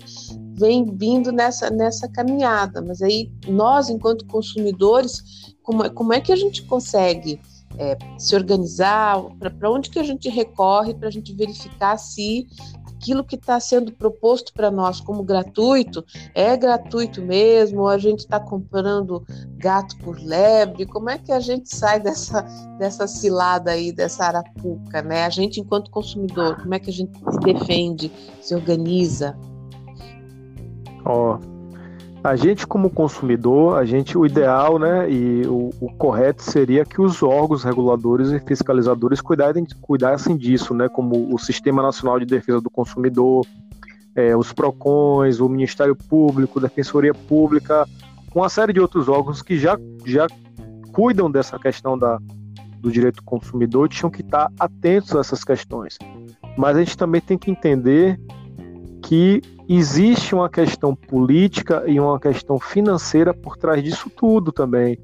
vem 0.53 0.85
vindo 0.85 1.29
nessa, 1.33 1.69
nessa 1.69 2.07
caminhada. 2.07 2.81
Mas 2.81 3.01
aí 3.01 3.29
nós, 3.49 3.89
enquanto 3.89 4.25
consumidores, 4.25 5.53
como, 5.61 5.83
é, 5.83 5.89
como 5.89 6.13
é 6.13 6.21
que 6.21 6.31
a 6.31 6.37
gente 6.37 6.63
consegue 6.63 7.37
é, 7.77 7.97
se 8.17 8.33
organizar? 8.33 9.21
Para 9.59 9.69
onde 9.69 9.89
que 9.89 9.99
a 9.99 10.03
gente 10.03 10.29
recorre 10.29 10.93
para 10.93 11.09
a 11.09 11.11
gente 11.11 11.33
verificar 11.33 11.97
se 11.97 12.47
aquilo 12.95 13.23
que 13.23 13.35
está 13.35 13.59
sendo 13.59 13.91
proposto 13.91 14.53
para 14.53 14.71
nós 14.71 14.99
como 14.99 15.23
gratuito 15.23 16.03
é 16.33 16.55
gratuito 16.55 17.21
mesmo, 17.21 17.81
ou 17.81 17.87
a 17.87 17.97
gente 17.97 18.19
está 18.19 18.39
comprando 18.39 19.23
gato 19.57 19.97
por 19.97 20.17
lebre, 20.19 20.85
como 20.85 21.09
é 21.09 21.17
que 21.17 21.31
a 21.31 21.39
gente 21.39 21.75
sai 21.75 21.99
dessa, 21.99 22.41
dessa 22.79 23.07
cilada 23.07 23.71
aí, 23.71 23.91
dessa 23.91 24.25
arapuca, 24.25 25.01
né? 25.01 25.25
A 25.25 25.29
gente, 25.29 25.59
enquanto 25.59 25.91
consumidor, 25.91 26.61
como 26.61 26.73
é 26.73 26.79
que 26.79 26.89
a 26.89 26.93
gente 26.93 27.17
se 27.17 27.39
defende, 27.39 28.11
se 28.41 28.55
organiza? 28.55 29.37
Ó, 31.05 31.35
oh 31.35 31.54
a 32.25 32.35
gente 32.35 32.65
como 32.65 32.89
consumidor, 32.89 33.77
a 33.77 33.85
gente 33.85 34.17
o 34.17 34.25
ideal, 34.25 34.79
né, 34.79 35.07
e 35.07 35.45
o, 35.45 35.69
o, 35.79 35.93
correto 35.93 36.41
seria 36.41 36.83
que 36.83 36.99
os 36.99 37.21
órgãos 37.21 37.63
reguladores 37.63 38.31
e 38.31 38.39
fiscalizadores 38.39 39.21
cuidassem, 39.21 39.63
cuidassem 39.79 40.35
disso, 40.35 40.73
né, 40.73 40.89
como 40.89 41.31
o 41.31 41.37
Sistema 41.37 41.83
Nacional 41.83 42.19
de 42.19 42.25
Defesa 42.25 42.59
do 42.59 42.69
Consumidor, 42.69 43.45
é, 44.15 44.35
os 44.35 44.51
Procons, 44.51 45.39
o 45.39 45.47
Ministério 45.47 45.95
Público, 45.95 46.59
Defensoria 46.59 47.13
Pública, 47.13 47.87
uma 48.33 48.49
série 48.49 48.73
de 48.73 48.79
outros 48.79 49.07
órgãos 49.07 49.43
que 49.43 49.55
já, 49.59 49.77
já 50.03 50.25
cuidam 50.91 51.29
dessa 51.29 51.59
questão 51.59 51.95
da, 51.95 52.17
do 52.79 52.91
direito 52.91 53.17
do 53.17 53.23
consumidor 53.23 53.87
tinham 53.87 54.09
que 54.09 54.21
estar 54.21 54.51
atentos 54.59 55.15
a 55.15 55.19
essas 55.19 55.43
questões. 55.43 55.99
Mas 56.57 56.75
a 56.75 56.79
gente 56.79 56.97
também 56.97 57.21
tem 57.21 57.37
que 57.37 57.51
entender 57.51 58.19
que 59.05 59.39
existe 59.69 60.33
uma 60.33 60.49
questão 60.49 60.95
política 60.95 61.83
e 61.85 61.99
uma 61.99 62.19
questão 62.19 62.59
financeira 62.59 63.33
por 63.35 63.55
trás 63.55 63.83
disso 63.83 64.09
tudo 64.09 64.51
também. 64.51 64.97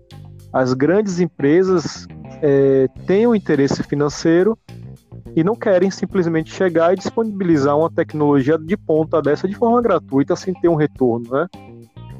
As 0.52 0.74
grandes 0.74 1.20
empresas 1.20 2.08
é, 2.42 2.88
têm 3.06 3.28
um 3.28 3.36
interesse 3.36 3.84
financeiro 3.84 4.58
e 5.36 5.44
não 5.44 5.56
querem 5.56 5.92
simplesmente 5.92 6.52
chegar 6.52 6.94
e 6.94 6.98
disponibilizar 6.98 7.78
uma 7.78 7.92
tecnologia 7.92 8.58
de 8.58 8.76
ponta 8.76 9.22
dessa 9.22 9.48
de 9.48 9.56
forma 9.56 9.80
gratuita 9.82 10.36
sem 10.36 10.54
ter 10.54 10.68
um 10.68 10.76
retorno, 10.76 11.30
né? 11.32 11.48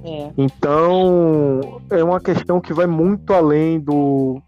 É. 0.04 0.32
Então 0.38 1.82
é 1.90 2.04
uma 2.04 2.20
questão 2.20 2.62
que 2.62 2.74
vai 2.74 2.86
muito 2.86 3.34
além 3.34 3.80
do 3.80 4.40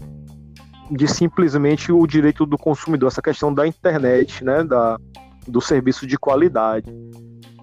de 0.91 1.07
simplesmente 1.07 1.91
o 1.91 2.05
direito 2.05 2.45
do 2.45 2.57
consumidor, 2.57 3.07
essa 3.07 3.21
questão 3.21 3.51
da 3.51 3.65
internet, 3.65 4.43
né, 4.43 4.63
da, 4.63 4.99
do 5.47 5.62
serviço 5.62 6.05
de 6.05 6.17
qualidade. 6.17 6.93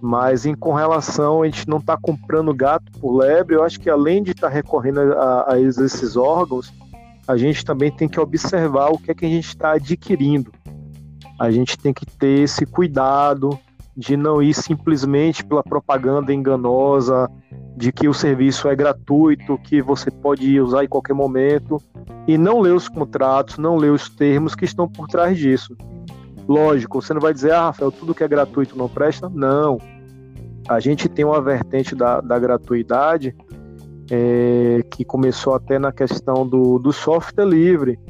Mas 0.00 0.46
em 0.46 0.54
com 0.54 0.72
relação 0.72 1.42
a 1.42 1.46
gente 1.46 1.68
não 1.68 1.78
estar 1.78 1.96
tá 1.96 2.02
comprando 2.02 2.54
gato 2.54 2.90
por 2.99 3.16
lebre, 3.16 3.56
eu 3.56 3.62
acho 3.62 3.78
que 3.78 3.90
além 3.90 4.22
de 4.22 4.30
estar 4.30 4.49
tá 4.49 4.52
recorrendo 4.52 5.00
a, 5.00 5.52
a, 5.52 5.60
esses 5.60 6.16
órgãos, 6.16 6.72
a 7.28 7.37
gente 7.37 7.64
também 7.64 7.90
tem 7.90 8.08
que 8.08 8.18
observar 8.18 8.90
o 8.90 8.99
que 8.99 9.10
é 9.10 9.14
que 9.14 9.26
a 9.26 9.28
gente 9.28 9.49
está 9.49 9.72
adquirindo. 9.72 10.52
A 11.38 11.50
gente 11.50 11.78
tem 11.78 11.92
que 11.92 12.06
ter 12.06 12.40
esse 12.40 12.66
cuidado 12.66 13.58
de 13.96 14.16
não 14.16 14.42
ir 14.42 14.54
simplesmente 14.54 15.44
pela 15.44 15.62
propaganda 15.62 16.32
enganosa 16.32 17.30
de 17.76 17.92
que 17.92 18.08
o 18.08 18.14
serviço 18.14 18.68
é 18.68 18.75
gratuito, 18.75 19.58
que 19.58 19.82
você 19.82 20.10
pode 20.10 20.60
usar 20.60 20.84
em 20.84 20.88
qualquer 20.88 21.14
momento 21.14 21.78
e 22.26 22.37
não 22.37 22.60
ler 22.60 22.75
os 22.75 22.88
contratos, 22.88 23.58
não 23.58 23.76
ler 23.76 23.90
os 23.90 24.08
termos 24.08 24.54
que 24.54 24.64
estão 24.64 24.88
por 24.88 25.06
trás 25.08 25.38
disso. 25.38 25.76
Lógico, 26.50 27.00
você 27.00 27.14
não 27.14 27.21
vai 27.21 27.33
dizer, 27.33 27.52
ah, 27.52 27.66
Rafael, 27.66 27.92
tudo 27.92 28.12
que 28.12 28.25
é 28.25 28.28
gratuito 28.28 28.76
não 28.76 28.88
presta? 28.88 29.28
Não. 29.28 29.78
A 30.69 30.80
gente 30.80 31.09
tem 31.09 31.25
uma 31.25 31.40
vertente 31.40 31.95
da, 31.95 32.21
da 32.21 32.40
gratuidade 32.40 33.37
é, 34.11 34.83
que 34.90 35.04
começou 35.04 35.54
até 35.54 35.78
na 35.78 35.92
questão 35.92 36.45
do, 36.45 36.80
do 36.80 36.92
software 36.92 37.45
livre, 37.45 38.00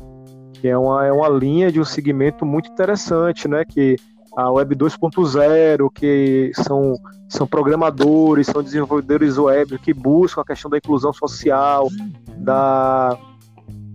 que 0.54 0.66
é 0.66 0.78
uma, 0.78 1.04
é 1.04 1.12
uma 1.12 1.28
linha 1.28 1.70
de 1.70 1.78
um 1.78 1.84
segmento 1.84 2.46
muito 2.46 2.70
interessante, 2.70 3.46
né? 3.46 3.62
Que 3.62 3.96
a 4.34 4.50
Web 4.50 4.74
2.0, 4.74 5.90
que 5.94 6.50
são, 6.54 6.94
são 7.28 7.46
programadores, 7.46 8.46
são 8.46 8.62
desenvolvedores 8.62 9.36
web 9.36 9.78
que 9.80 9.92
buscam 9.92 10.40
a 10.40 10.46
questão 10.46 10.70
da 10.70 10.78
inclusão 10.78 11.12
social, 11.12 11.88
da 12.38 13.18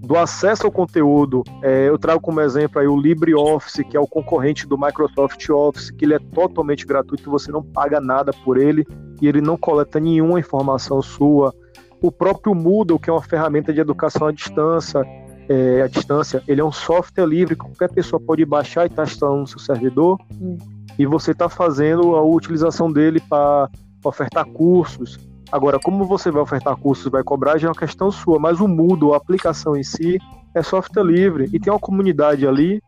do 0.06 0.16
acesso 0.18 0.66
ao 0.66 0.72
conteúdo, 0.72 1.44
é, 1.64 1.90
eu 1.90 1.98
trago 1.98 2.22
como 2.22 2.40
exemplo 2.40 2.80
aí 2.80 2.88
o 2.88 2.96
LibreOffice, 3.00 3.84
que 3.84 3.98
é 3.98 4.00
o 4.00 4.08
concorrente 4.08 4.68
do 4.68 4.78
Microsoft 4.78 5.50
Office, 5.50 5.90
que 5.90 6.06
ele 6.06 6.14
é 6.14 6.20
totalmente 6.20 6.86
gratuito, 6.86 7.30
você 7.30 7.52
não 7.52 7.64
paga 7.64 8.00
nada 8.00 8.32
por 8.44 8.58
ele 8.58 8.86
e 9.22 9.28
ele 9.28 9.42
não 9.42 9.58
coleta 9.58 10.00
nenhuma 10.00 10.40
informação 10.40 11.02
sua. 11.02 11.54
O 12.02 12.12
próprio 12.12 12.54
Moodle, 12.54 13.00
que 13.00 13.10
é 13.10 13.14
uma 13.14 13.22
ferramenta 13.22 13.74
de 13.74 13.80
educação 13.80 14.28
à 14.28 14.32
distância, 14.32 15.02
é, 15.50 15.82
à 15.82 15.88
distância, 15.88 16.44
ele 16.48 16.62
é 16.62 16.64
um 16.66 16.72
software 16.72 17.26
livre 17.26 17.56
que 17.56 17.62
qualquer 17.62 17.92
pessoa 17.92 18.20
pode 18.20 18.46
baixar 18.46 18.84
e 18.84 18.88
estar 18.88 19.04
tá 19.06 19.12
instalando 19.12 19.42
no 19.42 19.48
seu 19.48 19.60
servidor. 19.60 20.20
Hum. 20.40 20.58
E 21.00 21.06
você 21.06 21.32
está 21.32 21.50
fazendo 21.50 22.16
a 22.16 22.24
utilização 22.24 22.92
dele 22.92 23.20
para 23.20 23.70
ofertar 24.04 24.46
cursos, 24.46 25.20
Agora, 25.52 25.80
como 25.80 26.06
você 26.06 26.32
vai 26.32 26.42
ofertar 26.42 26.76
cursos, 26.76 27.12
vai 27.12 27.24
cobrar, 27.24 27.58
já 27.58 27.68
é 27.68 27.70
uma 27.70 27.76
questão 27.76 28.12
sua, 28.12 28.40
mas 28.40 28.60
o 28.60 28.68
Moodle, 28.68 29.14
a 29.14 29.18
aplicação 29.18 29.76
em 29.76 29.84
si, 29.84 30.20
é 30.54 30.64
software 30.64 31.04
livre 31.04 31.50
e 31.54 31.60
tem 31.60 31.72
uma 31.72 31.80
comunidade 31.80 32.48
ali 32.48 32.82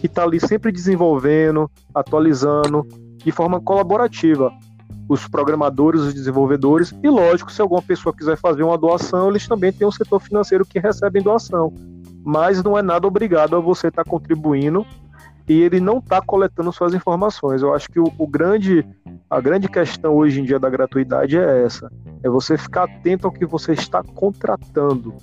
que 0.00 0.06
está 0.06 0.22
ali 0.22 0.40
sempre 0.40 0.72
desenvolvendo, 0.72 1.70
atualizando 1.94 2.86
de 3.16 3.32
forma 3.32 3.60
colaborativa. 3.60 4.52
Os 5.08 5.28
programadores, 5.28 6.00
os 6.00 6.14
desenvolvedores, 6.14 6.94
e 7.02 7.08
lógico, 7.08 7.52
se 7.52 7.60
alguma 7.60 7.82
pessoa 7.82 8.14
quiser 8.14 8.36
fazer 8.36 8.62
uma 8.62 8.76
doação, 8.76 9.30
eles 9.30 9.46
também 9.46 9.72
têm 9.72 9.86
um 9.86 9.92
setor 9.92 10.20
financeiro 10.20 10.64
que 10.64 10.78
recebem 10.78 11.22
doação. 11.22 11.72
Mas 12.24 12.62
não 12.62 12.76
é 12.76 12.82
nada 12.82 13.06
obrigado 13.06 13.54
a 13.54 13.60
você 13.60 13.88
estar 13.88 14.02
tá 14.02 14.10
contribuindo 14.10 14.84
e 15.48 15.60
ele 15.60 15.80
não 15.80 15.98
está 15.98 16.20
coletando 16.20 16.72
suas 16.72 16.94
informações. 16.94 17.62
Eu 17.62 17.74
acho 17.74 17.88
que 17.88 18.00
o, 18.00 18.12
o, 18.18 18.26
grande, 18.26 18.84
a 19.30 19.40
grande 19.40 19.68
questão 19.68 20.14
hoje 20.14 20.40
em 20.40 20.44
dia 20.44 20.58
da 20.58 20.68
gratuidade 20.68 21.38
é 21.38 21.62
essa: 21.62 21.90
é 22.22 22.28
você 22.28 22.58
ficar 22.58 22.84
atento 22.84 23.26
ao 23.26 23.32
que 23.32 23.46
você 23.46 23.72
está 23.72 24.02
contratando. 24.02 25.14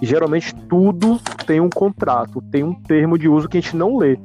E, 0.00 0.06
geralmente 0.06 0.54
tudo 0.68 1.20
tem 1.46 1.60
um 1.60 1.70
contrato, 1.70 2.40
tem 2.50 2.62
um 2.62 2.74
termo 2.74 3.18
de 3.18 3.28
uso 3.28 3.48
que 3.48 3.58
a 3.58 3.60
gente 3.60 3.76
não 3.76 3.96
lê. 3.96 4.18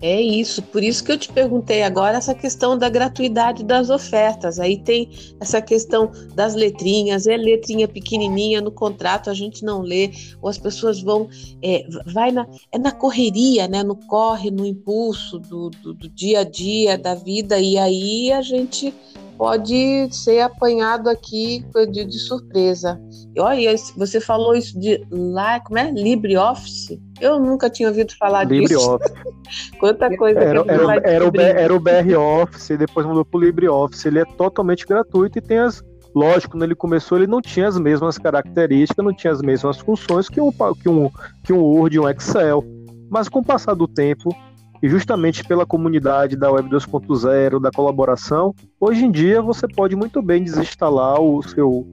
É 0.00 0.20
isso, 0.20 0.62
por 0.62 0.82
isso 0.82 1.02
que 1.02 1.10
eu 1.10 1.16
te 1.16 1.32
perguntei 1.32 1.82
agora 1.82 2.18
essa 2.18 2.34
questão 2.34 2.76
da 2.76 2.88
gratuidade 2.88 3.64
das 3.64 3.88
ofertas. 3.88 4.60
Aí 4.60 4.76
tem 4.76 5.10
essa 5.40 5.62
questão 5.62 6.12
das 6.34 6.54
letrinhas, 6.54 7.26
é 7.26 7.34
letrinha 7.34 7.88
pequenininha 7.88 8.60
no 8.60 8.70
contrato, 8.70 9.30
a 9.30 9.34
gente 9.34 9.64
não 9.64 9.80
lê, 9.80 10.10
ou 10.42 10.50
as 10.50 10.58
pessoas 10.58 11.00
vão, 11.00 11.28
é, 11.62 11.86
vai 12.04 12.30
na, 12.30 12.46
é 12.70 12.78
na 12.78 12.92
correria, 12.92 13.66
né, 13.66 13.82
no 13.82 13.96
corre, 13.96 14.50
no 14.50 14.66
impulso 14.66 15.38
do, 15.38 15.70
do, 15.70 15.94
do 15.94 16.08
dia 16.10 16.40
a 16.40 16.44
dia, 16.44 16.98
da 16.98 17.14
vida, 17.14 17.58
e 17.58 17.78
aí 17.78 18.30
a 18.32 18.42
gente 18.42 18.92
pode 19.36 20.08
ser 20.10 20.40
apanhado 20.40 21.08
aqui 21.08 21.64
de, 21.90 22.04
de 22.04 22.18
surpresa. 22.18 23.00
E 23.34 23.40
olha, 23.40 23.74
você 23.96 24.20
falou 24.20 24.54
isso 24.54 24.78
de 24.78 25.06
lá, 25.10 25.60
como 25.60 25.78
é? 25.78 25.90
LibreOffice? 25.90 27.00
Eu 27.20 27.38
nunca 27.38 27.70
tinha 27.70 27.88
ouvido 27.88 28.14
falar 28.18 28.44
Libre 28.44 28.68
disso. 28.68 28.94
Office. 28.94 29.12
Quanta 29.78 30.14
coisa 30.16 30.40
era, 30.40 30.62
que 30.62 30.70
era, 30.70 30.82
era, 31.04 31.28
o, 31.28 31.40
era 31.40 31.74
o 31.74 31.80
BR 31.80 32.16
Office, 32.16 32.76
depois 32.78 33.06
mudou 33.06 33.24
para 33.24 33.38
o 33.38 33.40
LibreOffice. 33.42 34.08
Ele 34.08 34.20
é 34.20 34.24
totalmente 34.24 34.86
gratuito 34.86 35.38
e 35.38 35.42
tem 35.42 35.58
as. 35.58 35.82
Lógico, 36.14 36.52
quando 36.52 36.62
ele 36.62 36.74
começou, 36.74 37.18
ele 37.18 37.26
não 37.26 37.42
tinha 37.42 37.68
as 37.68 37.78
mesmas 37.78 38.16
características, 38.16 39.04
não 39.04 39.14
tinha 39.14 39.30
as 39.32 39.42
mesmas 39.42 39.76
funções 39.76 40.30
que 40.30 40.40
um, 40.40 40.50
que 40.50 40.88
um, 40.88 41.10
que 41.44 41.52
um 41.52 41.60
Word, 41.60 42.00
um 42.00 42.08
Excel. 42.08 42.64
Mas 43.10 43.28
com 43.28 43.40
o 43.40 43.44
passar 43.44 43.74
do 43.74 43.86
tempo, 43.86 44.34
e 44.82 44.88
justamente 44.88 45.44
pela 45.44 45.66
comunidade 45.66 46.36
da 46.36 46.50
Web 46.50 46.68
2.0, 46.68 47.60
da 47.60 47.70
colaboração, 47.70 48.54
hoje 48.80 49.04
em 49.04 49.10
dia 49.10 49.40
você 49.40 49.66
pode 49.66 49.96
muito 49.96 50.20
bem 50.20 50.42
desinstalar 50.42 51.20
o 51.20 51.42
seu 51.42 51.86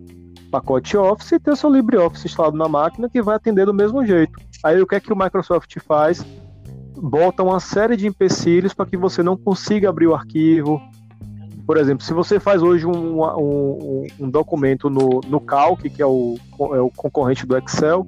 pacote 0.51 0.95
Office 0.95 1.31
e 1.31 1.39
ter 1.39 1.51
o 1.51 1.55
seu 1.55 1.69
LibreOffice 1.69 2.27
instalado 2.27 2.55
na 2.55 2.67
máquina 2.67 3.09
que 3.09 3.21
vai 3.21 3.35
atender 3.35 3.65
do 3.65 3.73
mesmo 3.73 4.05
jeito. 4.05 4.39
Aí 4.63 4.79
o 4.81 4.85
que 4.85 4.95
é 4.95 4.99
que 4.99 5.11
o 5.11 5.17
Microsoft 5.17 5.75
faz? 5.79 6.23
Bota 6.95 7.41
uma 7.41 7.59
série 7.59 7.97
de 7.97 8.07
empecilhos 8.07 8.73
para 8.73 8.85
que 8.85 8.95
você 8.95 9.23
não 9.23 9.35
consiga 9.35 9.89
abrir 9.89 10.07
o 10.07 10.15
arquivo, 10.15 10.79
Por 11.65 11.77
exemplo, 11.77 12.05
se 12.05 12.13
você 12.13 12.39
faz 12.39 12.61
hoje 12.61 12.85
um, 12.85 13.23
um, 13.23 14.05
um 14.19 14.29
documento 14.29 14.89
no, 14.89 15.21
no 15.27 15.39
Calc, 15.39 15.81
que 15.89 16.01
é 16.01 16.05
o, 16.05 16.37
é 16.73 16.81
o 16.81 16.89
concorrente 16.89 17.47
do 17.47 17.57
Excel, 17.57 18.05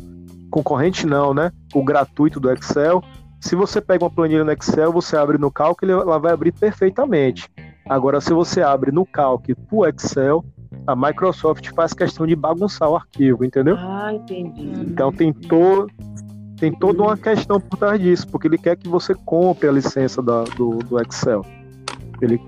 concorrente 0.51 1.07
não, 1.07 1.33
né? 1.33 1.51
O 1.73 1.83
gratuito 1.83 2.39
do 2.39 2.51
Excel. 2.51 3.03
Se 3.39 3.55
você 3.55 3.79
pega 3.79 4.03
uma 4.03 4.11
planilha 4.11 4.43
no 4.43 4.51
Excel, 4.51 4.91
você 4.91 5.15
abre 5.15 5.37
no 5.37 5.51
Calc, 5.51 5.83
ela 5.83 6.17
vai 6.19 6.33
abrir 6.33 6.51
perfeitamente. 6.51 7.49
Agora, 7.87 8.19
se 8.19 8.33
você 8.33 8.61
abre 8.61 8.91
no 8.91 9.05
Calc 9.05 9.53
pro 9.67 9.85
Excel, 9.87 10.43
a 10.87 10.95
Microsoft 10.95 11.69
faz 11.75 11.93
questão 11.93 12.25
de 12.25 12.35
bagunçar 12.35 12.89
o 12.89 12.95
arquivo, 12.95 13.45
entendeu? 13.45 13.75
Ah, 13.77 14.13
entendi. 14.13 14.71
Então 14.81 15.11
tem, 15.11 15.31
to, 15.31 15.87
tem 16.57 16.71
toda 16.71 17.03
uma 17.03 17.17
questão 17.17 17.59
por 17.59 17.77
trás 17.77 17.99
disso, 17.99 18.27
porque 18.27 18.47
ele 18.47 18.57
quer 18.57 18.75
que 18.75 18.87
você 18.87 19.13
compre 19.13 19.67
a 19.67 19.71
licença 19.71 20.21
da, 20.21 20.43
do, 20.43 20.79
do 20.79 20.99
Excel. 21.01 21.45
Ele... 22.21 22.41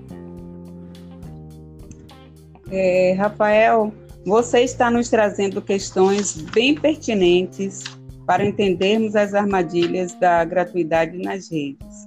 É, 2.69 3.13
Rafael, 3.13 3.93
você 4.25 4.61
está 4.61 4.91
nos 4.91 5.09
trazendo 5.09 5.61
questões 5.61 6.37
bem 6.37 6.75
pertinentes 6.75 7.83
para 8.27 8.45
entendermos 8.45 9.15
as 9.15 9.33
armadilhas 9.33 10.13
da 10.15 10.43
gratuidade 10.43 11.17
nas 11.17 11.49
redes. 11.49 12.05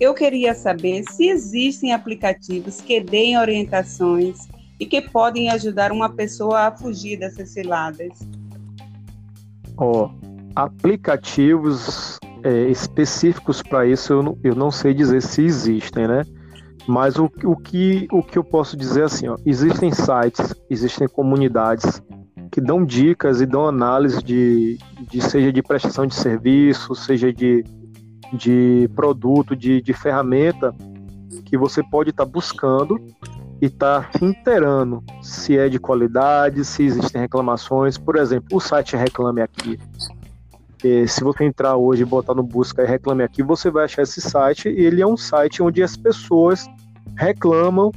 Eu 0.00 0.12
queria 0.12 0.52
saber 0.52 1.04
se 1.04 1.28
existem 1.28 1.92
aplicativos 1.92 2.80
que 2.80 3.00
deem 3.00 3.38
orientações 3.38 4.48
e 4.80 4.84
que 4.84 5.00
podem 5.00 5.50
ajudar 5.50 5.92
uma 5.92 6.10
pessoa 6.10 6.66
a 6.66 6.76
fugir 6.76 7.20
dessas 7.20 7.50
ciladas. 7.50 8.18
Oh, 9.78 10.10
aplicativos 10.56 12.18
é, 12.42 12.68
específicos 12.68 13.62
para 13.62 13.86
isso 13.86 14.12
eu 14.12 14.22
não, 14.22 14.38
eu 14.42 14.54
não 14.56 14.72
sei 14.72 14.92
dizer 14.92 15.22
se 15.22 15.42
existem, 15.42 16.08
né? 16.08 16.24
Mas 16.86 17.16
o, 17.16 17.30
o, 17.44 17.56
que, 17.56 18.08
o 18.12 18.22
que 18.22 18.36
eu 18.36 18.44
posso 18.44 18.76
dizer 18.76 19.02
é 19.02 19.04
assim, 19.04 19.28
ó, 19.28 19.36
existem 19.46 19.92
sites, 19.92 20.54
existem 20.68 21.08
comunidades 21.08 22.02
que 22.54 22.60
dão 22.60 22.86
dicas 22.86 23.40
e 23.40 23.46
dão 23.46 23.66
análise 23.66 24.22
de, 24.22 24.78
de 25.10 25.20
seja 25.20 25.52
de 25.52 25.60
prestação 25.60 26.06
de 26.06 26.14
serviço, 26.14 26.94
seja 26.94 27.32
de, 27.32 27.64
de 28.32 28.88
produto, 28.94 29.56
de, 29.56 29.82
de 29.82 29.92
ferramenta 29.92 30.72
que 31.44 31.58
você 31.58 31.82
pode 31.82 32.10
estar 32.10 32.24
tá 32.24 32.30
buscando 32.30 33.04
e 33.60 33.66
estar 33.66 34.08
tá 34.08 34.24
inteirando 34.24 35.02
se 35.20 35.58
é 35.58 35.68
de 35.68 35.80
qualidade, 35.80 36.64
se 36.64 36.84
existem 36.84 37.22
reclamações. 37.22 37.98
Por 37.98 38.14
exemplo, 38.14 38.56
o 38.56 38.60
site 38.60 38.94
Reclame 38.94 39.40
Aqui. 39.40 39.76
E 40.84 41.08
se 41.08 41.24
você 41.24 41.42
entrar 41.42 41.74
hoje 41.74 42.02
e 42.02 42.06
botar 42.06 42.36
no 42.36 42.44
busca 42.44 42.84
e 42.84 42.86
Reclame 42.86 43.24
Aqui, 43.24 43.42
você 43.42 43.68
vai 43.68 43.86
achar 43.86 44.02
esse 44.02 44.20
site. 44.20 44.68
E 44.68 44.80
ele 44.84 45.02
é 45.02 45.06
um 45.06 45.16
site 45.16 45.60
onde 45.60 45.82
as 45.82 45.96
pessoas 45.96 46.68
reclamam 47.16 47.90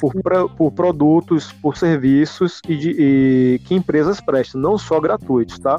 por, 0.00 0.50
por 0.56 0.72
produtos, 0.72 1.52
por 1.52 1.76
serviços 1.76 2.60
e, 2.68 2.76
de, 2.76 2.90
e 2.98 3.58
que 3.66 3.74
empresas 3.74 4.20
prestam, 4.20 4.60
não 4.60 4.78
só 4.78 4.98
gratuitos, 5.00 5.58
tá? 5.58 5.78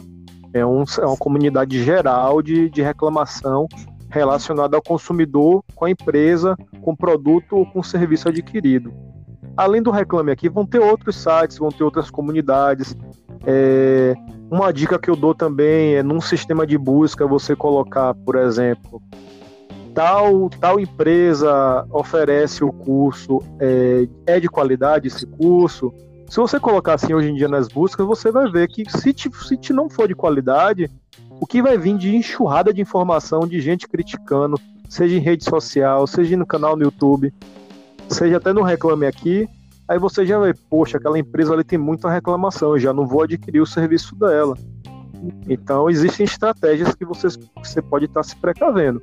É, 0.53 0.65
um, 0.65 0.83
é 0.99 1.05
uma 1.05 1.17
comunidade 1.17 1.83
geral 1.83 2.41
de, 2.41 2.69
de 2.69 2.81
reclamação 2.81 3.67
relacionada 4.09 4.75
ao 4.75 4.83
consumidor 4.83 5.63
com 5.73 5.85
a 5.85 5.89
empresa, 5.89 6.55
com 6.81 6.91
o 6.91 6.97
produto 6.97 7.55
ou 7.55 7.65
com 7.65 7.79
o 7.79 7.83
serviço 7.83 8.27
adquirido. 8.27 8.93
Além 9.55 9.81
do 9.81 9.91
Reclame 9.91 10.31
Aqui, 10.31 10.49
vão 10.49 10.65
ter 10.65 10.79
outros 10.79 11.15
sites, 11.15 11.57
vão 11.57 11.69
ter 11.69 11.83
outras 11.83 12.09
comunidades. 12.09 12.95
É, 13.45 14.13
uma 14.49 14.71
dica 14.71 14.99
que 14.99 15.09
eu 15.09 15.15
dou 15.15 15.33
também 15.33 15.95
é 15.95 16.03
num 16.03 16.21
sistema 16.21 16.67
de 16.67 16.77
busca 16.77 17.25
você 17.25 17.55
colocar, 17.55 18.13
por 18.13 18.35
exemplo, 18.35 19.01
tal, 19.93 20.49
tal 20.49 20.79
empresa 20.79 21.85
oferece 21.91 22.63
o 22.63 22.71
curso, 22.71 23.39
é, 23.59 24.07
é 24.25 24.39
de 24.39 24.47
qualidade 24.47 25.07
esse 25.07 25.25
curso. 25.25 25.93
Se 26.29 26.37
você 26.37 26.59
colocar 26.59 26.93
assim 26.93 27.13
hoje 27.13 27.29
em 27.29 27.35
dia 27.35 27.47
nas 27.47 27.67
buscas, 27.67 28.05
você 28.05 28.31
vai 28.31 28.49
ver 28.49 28.67
que 28.67 28.89
se 28.89 29.13
te, 29.13 29.29
se 29.45 29.57
te 29.57 29.73
não 29.73 29.89
for 29.89 30.07
de 30.07 30.15
qualidade, 30.15 30.89
o 31.39 31.45
que 31.45 31.61
vai 31.61 31.77
vir 31.77 31.97
de 31.97 32.15
enxurrada 32.15 32.73
de 32.73 32.81
informação, 32.81 33.47
de 33.47 33.59
gente 33.59 33.87
criticando, 33.87 34.57
seja 34.87 35.15
em 35.15 35.19
rede 35.19 35.43
social, 35.43 36.05
seja 36.07 36.37
no 36.37 36.45
canal 36.45 36.75
no 36.75 36.83
YouTube, 36.83 37.33
seja 38.07 38.37
até 38.37 38.53
no 38.53 38.61
Reclame 38.61 39.05
Aqui, 39.05 39.47
aí 39.87 39.99
você 39.99 40.25
já 40.25 40.39
vê, 40.39 40.53
poxa, 40.69 40.97
aquela 40.97 41.19
empresa 41.19 41.53
ali 41.53 41.63
tem 41.63 41.79
muita 41.79 42.09
reclamação, 42.09 42.71
eu 42.71 42.79
já 42.79 42.93
não 42.93 43.05
vou 43.05 43.23
adquirir 43.23 43.59
o 43.59 43.65
serviço 43.65 44.15
dela. 44.15 44.55
Então, 45.47 45.89
existem 45.89 46.23
estratégias 46.23 46.95
que 46.95 47.05
você, 47.05 47.27
você 47.57 47.81
pode 47.81 48.05
estar 48.05 48.23
se 48.23 48.35
precavendo. 48.35 49.01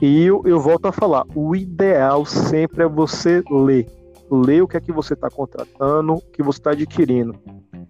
E 0.00 0.24
eu, 0.24 0.42
eu 0.44 0.60
volto 0.60 0.86
a 0.86 0.92
falar, 0.92 1.24
o 1.34 1.56
ideal 1.56 2.24
sempre 2.26 2.84
é 2.84 2.88
você 2.88 3.42
ler. 3.50 3.86
Ler 4.30 4.62
o 4.62 4.68
que 4.68 4.76
é 4.76 4.80
que 4.80 4.92
você 4.92 5.14
está 5.14 5.30
contratando, 5.30 6.14
o 6.14 6.20
que 6.20 6.42
você 6.42 6.58
está 6.58 6.70
adquirindo. 6.72 7.34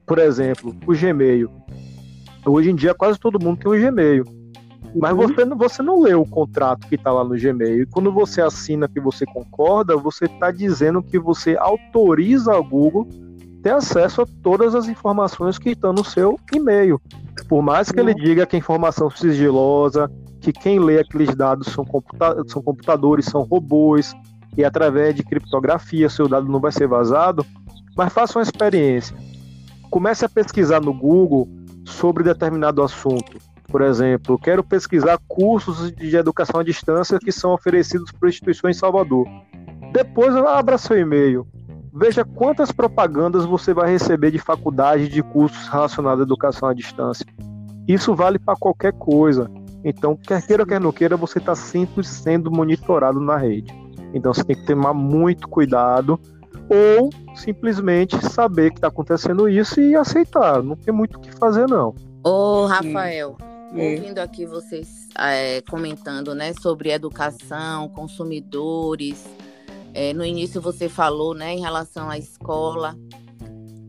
Por 0.07 0.19
exemplo, 0.19 0.75
o 0.87 0.95
Gmail. 0.95 1.51
Hoje 2.47 2.71
em 2.71 2.75
dia 2.75 2.95
quase 2.95 3.19
todo 3.19 3.43
mundo 3.43 3.59
tem 3.59 3.73
um 3.73 3.81
Gmail. 3.81 4.25
Mas 4.95 5.13
uhum. 5.13 5.27
você, 5.27 5.45
você 5.45 5.83
não 5.83 6.01
lê 6.01 6.15
o 6.15 6.25
contrato 6.25 6.87
que 6.87 6.95
está 6.95 7.11
lá 7.11 7.25
no 7.25 7.37
Gmail. 7.37 7.83
E 7.83 7.87
quando 7.87 8.13
você 8.13 8.41
assina 8.41 8.89
que 8.89 9.01
você 9.01 9.27
concorda, 9.27 9.97
você 9.97 10.27
está 10.27 10.51
dizendo 10.51 11.03
que 11.03 11.19
você 11.19 11.57
autoriza 11.59 12.55
ao 12.55 12.63
Google 12.63 13.09
ter 13.67 13.73
acesso 13.73 14.23
a 14.23 14.27
todas 14.45 14.77
as 14.77 14.87
informações 14.87 15.59
que 15.59 15.71
estão 15.71 15.93
no 15.93 16.05
seu 16.05 16.39
e-mail. 16.55 17.01
Por 17.49 17.61
mais 17.61 17.91
que 17.91 17.99
ele 17.99 18.15
diga 18.15 18.47
que 18.47 18.55
a 18.55 18.59
informação 18.61 19.11
sigilosa, 19.11 20.09
que 20.41 20.53
quem 20.53 20.79
lê 20.79 21.01
aqueles 21.01 21.35
dados 21.35 21.73
são, 21.73 21.85
computa 21.85 22.45
são 22.47 22.63
computadores, 22.63 23.25
são 23.25 23.43
robôs, 23.43 24.15
e 24.57 24.65
através 24.65 25.17
de 25.17 25.25
criptografia 25.25 26.09
seu 26.09 26.29
dado 26.29 26.47
não 26.47 26.61
vai 26.61 26.71
ser 26.71 26.87
vazado, 26.87 27.45
mas 27.97 28.13
faça 28.13 28.39
uma 28.39 28.45
experiência. 28.45 29.17
Comece 29.91 30.25
a 30.25 30.29
pesquisar 30.29 30.81
no 30.81 30.95
Google 30.95 31.49
sobre 31.85 32.23
determinado 32.23 32.85
assunto. 32.85 33.37
Por 33.67 33.83
exemplo, 33.83 34.39
quero 34.39 34.63
pesquisar 34.63 35.19
cursos 35.27 35.91
de 35.91 36.15
educação 36.15 36.61
à 36.61 36.63
distância 36.63 37.19
que 37.19 37.33
são 37.33 37.53
oferecidos 37.53 38.13
por 38.13 38.29
instituições 38.29 38.77
em 38.77 38.79
Salvador. 38.79 39.27
Depois 39.93 40.37
abra 40.37 40.79
seu 40.79 40.97
e-mail. 40.97 41.45
Veja 41.99 42.27
quantas 42.27 42.71
propagandas 42.71 43.47
você 43.47 43.73
vai 43.73 43.91
receber 43.91 44.31
de 44.31 44.39
faculdade 44.39 45.09
de 45.09 45.23
cursos 45.23 45.67
relacionados 45.67 46.21
à 46.21 46.25
educação 46.25 46.69
à 46.69 46.75
distância. 46.75 47.25
Isso 47.89 48.15
vale 48.15 48.39
para 48.39 48.55
qualquer 48.55 48.93
coisa. 48.93 49.51
Então, 49.83 50.15
quer 50.15 50.47
queira, 50.47 50.67
quer 50.67 50.79
não 50.79 50.93
queira, 50.93 51.17
você 51.17 51.39
está 51.39 51.55
sempre 51.55 52.05
sendo 52.05 52.51
monitorado 52.51 53.19
na 53.19 53.39
rede. 53.39 53.73
Então, 54.13 54.35
você 54.35 54.45
tem 54.45 54.57
que 54.57 54.67
tomar 54.67 54.93
muito 54.93 55.49
cuidado 55.49 56.21
ou 56.69 57.09
simplesmente 57.35 58.23
saber 58.27 58.73
que 58.73 58.79
está 58.79 58.89
acontecendo 58.89 59.49
isso 59.49 59.81
e 59.81 59.97
aceitar. 59.97 60.63
Não 60.63 60.77
tem 60.77 60.93
muito 60.93 61.17
o 61.17 61.21
que 61.21 61.33
fazer, 61.33 61.67
não. 61.67 61.95
Ô, 62.23 62.67
Rafael, 62.67 63.39
ouvindo 63.71 64.19
aqui 64.19 64.45
vocês 64.45 65.09
é, 65.19 65.63
comentando 65.63 66.35
né, 66.35 66.53
sobre 66.61 66.91
educação, 66.91 67.89
consumidores, 67.89 69.25
é, 69.97 70.13
no 70.13 70.23
início 70.23 70.61
você 70.61 70.91
falou 70.91 71.33
né, 71.33 71.55
em 71.55 71.61
relação 71.61 72.11
à 72.11 72.19
escola. 72.19 72.95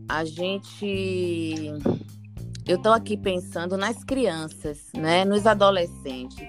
A 0.08 0.24
gente 0.24 1.70
eu 2.66 2.76
estou 2.76 2.92
aqui 2.92 3.14
pensando 3.14 3.76
nas 3.76 4.02
crianças, 4.04 4.88
né, 4.96 5.26
nos 5.26 5.46
adolescentes. 5.46 6.48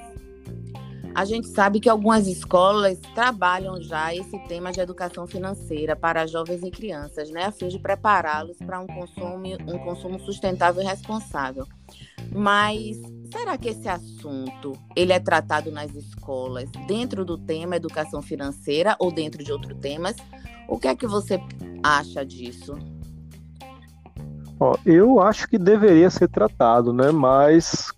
A 1.14 1.26
gente 1.26 1.48
sabe 1.50 1.82
que 1.82 1.90
algumas 1.90 2.26
escolas 2.26 3.00
trabalham 3.14 3.82
já 3.82 4.16
esse 4.16 4.40
tema 4.48 4.72
de 4.72 4.80
educação 4.80 5.28
financeira 5.28 5.94
para 5.94 6.26
jovens 6.26 6.64
e 6.64 6.72
crianças, 6.72 7.30
né, 7.30 7.44
a 7.44 7.52
fim 7.52 7.68
de 7.68 7.80
prepará-los 7.80 8.58
para 8.60 8.80
um 8.80 8.88
consumo, 8.88 9.44
um 9.68 9.80
consumo 9.80 10.20
sustentável 10.22 10.82
e 10.82 10.86
responsável. 10.86 11.68
Mas 12.32 12.98
será 13.32 13.58
que 13.58 13.70
esse 13.70 13.88
assunto 13.88 14.74
ele 14.96 15.14
é 15.14 15.20
tratado 15.20 15.72
nas 15.72 15.94
escolas 15.96 16.70
dentro 16.88 17.24
do 17.24 17.38
tema 17.38 17.76
educação 17.76 18.22
financeira 18.22 18.96
ou 19.00 19.12
dentro 19.12 19.44
de 19.44 19.52
outros 19.52 19.78
temas? 19.80 20.16
O 20.68 20.78
que 20.78 20.88
é 20.88 20.96
que 20.96 21.08
você 21.08 21.40
acha 21.84 22.26
disso? 22.26 22.76
Ó, 24.60 24.76
eu 24.86 25.22
acho 25.22 25.48
que 25.48 25.58
deveria 25.58 26.10
ser 26.10 26.28
tratado, 26.28 26.92
né? 26.92 27.12
Mas 27.12 27.92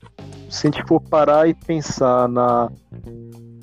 se 0.50 0.68
a 0.68 0.72
gente 0.72 0.88
for 0.88 1.02
parar 1.02 1.48
e 1.50 1.54
pensar 1.54 2.30
na, 2.30 2.70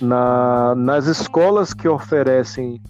na 0.00 0.74
nas 0.74 1.06
escolas 1.06 1.72
que 1.72 1.86
oferecem 1.86 2.82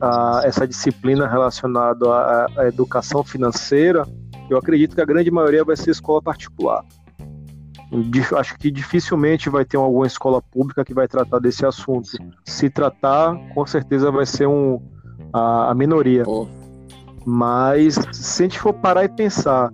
a, 0.00 0.42
essa 0.44 0.66
disciplina 0.66 1.26
relacionada 1.26 2.06
à, 2.10 2.46
à, 2.58 2.68
educação 2.68 3.24
financeira, 3.24 4.04
eu 4.50 4.58
acredito 4.58 4.94
que 4.94 5.00
a 5.00 5.06
grande 5.06 5.30
maioria 5.30 5.64
vai 5.64 5.76
ser 5.76 5.90
escola 5.90 6.20
particular. 6.20 6.84
Acho 8.38 8.56
que 8.58 8.70
dificilmente 8.70 9.50
vai 9.50 9.64
ter 9.64 9.76
alguma 9.76 10.06
escola 10.06 10.40
pública 10.40 10.84
que 10.84 10.94
vai 10.94 11.06
tratar 11.06 11.38
desse 11.38 11.66
assunto. 11.66 12.08
Se 12.44 12.70
tratar, 12.70 13.36
com 13.54 13.66
certeza 13.66 14.10
vai 14.10 14.24
ser 14.24 14.46
um, 14.46 14.80
a, 15.32 15.70
a 15.70 15.74
minoria. 15.74 16.24
Oh. 16.26 16.46
Mas 17.24 17.98
se 18.12 18.42
a 18.42 18.46
gente 18.46 18.58
for 18.58 18.72
parar 18.72 19.04
e 19.04 19.08
pensar 19.08 19.70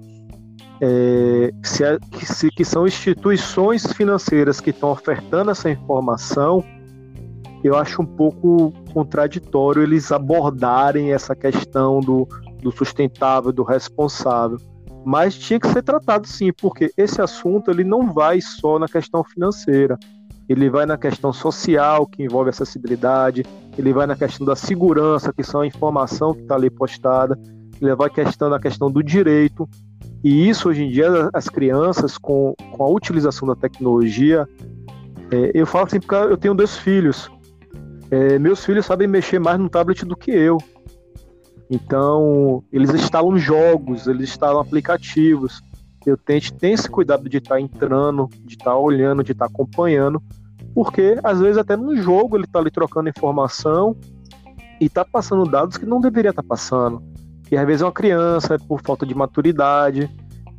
é, 0.80 1.52
se, 1.62 1.84
é, 1.84 1.98
que, 2.12 2.26
se, 2.26 2.50
que 2.50 2.64
são 2.64 2.86
instituições 2.86 3.92
financeiras 3.92 4.60
que 4.60 4.70
estão 4.70 4.90
ofertando 4.90 5.50
essa 5.50 5.70
informação, 5.70 6.64
eu 7.64 7.76
acho 7.76 8.02
um 8.02 8.06
pouco 8.06 8.72
contraditório 8.92 9.82
eles 9.82 10.12
abordarem 10.12 11.12
essa 11.12 11.34
questão 11.34 12.00
do, 12.00 12.28
do 12.62 12.70
sustentável, 12.70 13.52
do 13.52 13.64
responsável. 13.64 14.58
Mas 15.04 15.34
tinha 15.34 15.58
que 15.58 15.68
ser 15.68 15.82
tratado 15.82 16.26
sim, 16.26 16.52
porque 16.52 16.92
esse 16.96 17.20
assunto 17.20 17.70
ele 17.70 17.84
não 17.84 18.12
vai 18.12 18.40
só 18.40 18.78
na 18.78 18.86
questão 18.86 19.24
financeira, 19.24 19.98
ele 20.48 20.70
vai 20.70 20.86
na 20.86 20.96
questão 20.96 21.32
social, 21.32 22.06
que 22.06 22.22
envolve 22.22 22.50
acessibilidade, 22.50 23.44
ele 23.76 23.92
vai 23.92 24.06
na 24.06 24.16
questão 24.16 24.46
da 24.46 24.56
segurança, 24.56 25.32
que 25.32 25.42
são 25.42 25.60
a 25.60 25.66
informação 25.66 26.34
que 26.34 26.42
está 26.42 26.54
ali 26.54 26.70
postada, 26.70 27.38
ele 27.80 27.94
vai 27.94 28.10
questão 28.10 28.48
na 28.48 28.58
questão 28.58 28.90
do 28.90 29.02
direito. 29.02 29.68
E 30.24 30.48
isso 30.48 30.68
hoje 30.68 30.84
em 30.84 30.90
dia 30.90 31.30
as 31.32 31.48
crianças 31.48 32.18
com, 32.18 32.54
com 32.72 32.82
a 32.82 32.88
utilização 32.88 33.46
da 33.46 33.54
tecnologia, 33.54 34.48
é, 35.30 35.50
eu 35.54 35.66
falo 35.66 35.86
assim 35.86 36.00
porque 36.00 36.14
eu 36.14 36.36
tenho 36.36 36.54
dois 36.54 36.76
filhos. 36.76 37.30
É, 38.10 38.38
meus 38.38 38.64
filhos 38.64 38.86
sabem 38.86 39.06
mexer 39.06 39.38
mais 39.38 39.58
no 39.58 39.68
tablet 39.68 40.04
do 40.04 40.16
que 40.16 40.30
eu. 40.30 40.58
Então, 41.70 42.62
eles 42.72 42.90
instalam 42.94 43.36
jogos, 43.36 44.06
eles 44.06 44.30
instalam 44.30 44.60
aplicativos. 44.60 45.60
Eu 46.06 46.16
tento 46.16 46.54
ter 46.54 46.70
esse 46.70 46.88
cuidado 46.88 47.28
de 47.28 47.36
estar 47.36 47.56
tá 47.56 47.60
entrando, 47.60 48.28
de 48.44 48.54
estar 48.54 48.70
tá 48.70 48.78
olhando, 48.78 49.22
de 49.22 49.32
estar 49.32 49.46
tá 49.46 49.52
acompanhando, 49.52 50.22
porque 50.74 51.18
às 51.22 51.38
vezes 51.38 51.58
até 51.58 51.76
no 51.76 51.96
jogo 51.96 52.36
ele 52.36 52.44
está 52.44 52.58
ali 52.58 52.70
trocando 52.70 53.10
informação 53.10 53.94
e 54.80 54.86
está 54.86 55.04
passando 55.04 55.44
dados 55.44 55.76
que 55.76 55.84
não 55.84 56.00
deveria 56.00 56.30
estar 56.30 56.42
tá 56.42 56.48
passando. 56.48 57.02
E 57.50 57.56
às 57.56 57.66
vezes 57.66 57.82
é 57.82 57.84
uma 57.84 57.92
criança, 57.92 58.54
é 58.54 58.58
por 58.58 58.80
falta 58.82 59.04
de 59.04 59.14
maturidade, 59.14 60.08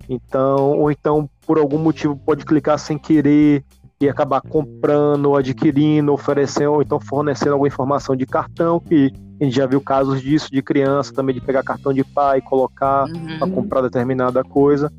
então, 0.08 0.78
ou 0.78 0.92
então 0.92 1.30
por 1.46 1.58
algum 1.58 1.80
motivo 1.80 2.16
pode 2.16 2.46
clicar 2.46 2.78
sem 2.78 2.98
querer 2.98 3.64
e 4.02 4.08
acabar 4.08 4.42
comprando, 4.42 5.36
adquirindo, 5.36 6.14
oferecendo, 6.14 6.74
ou 6.74 6.82
então 6.82 7.00
fornecendo 7.00 7.52
alguma 7.52 7.68
informação 7.68 8.16
de 8.16 8.26
cartão, 8.26 8.80
que 8.80 9.12
a 9.42 9.44
gente 9.44 9.56
já 9.56 9.66
viu 9.66 9.82
casos 9.82 10.22
disso 10.22 10.50
de 10.50 10.62
criança 10.62 11.14
também, 11.14 11.36
de 11.36 11.42
pegar 11.42 11.64
cartão 11.64 11.94
de 11.94 12.04
pai, 12.04 12.42
colocar 12.42 13.06
uhum. 13.06 13.38
para 13.38 13.50
comprar 13.50 13.82
determinada 13.82 14.42
coisa. 14.42 14.92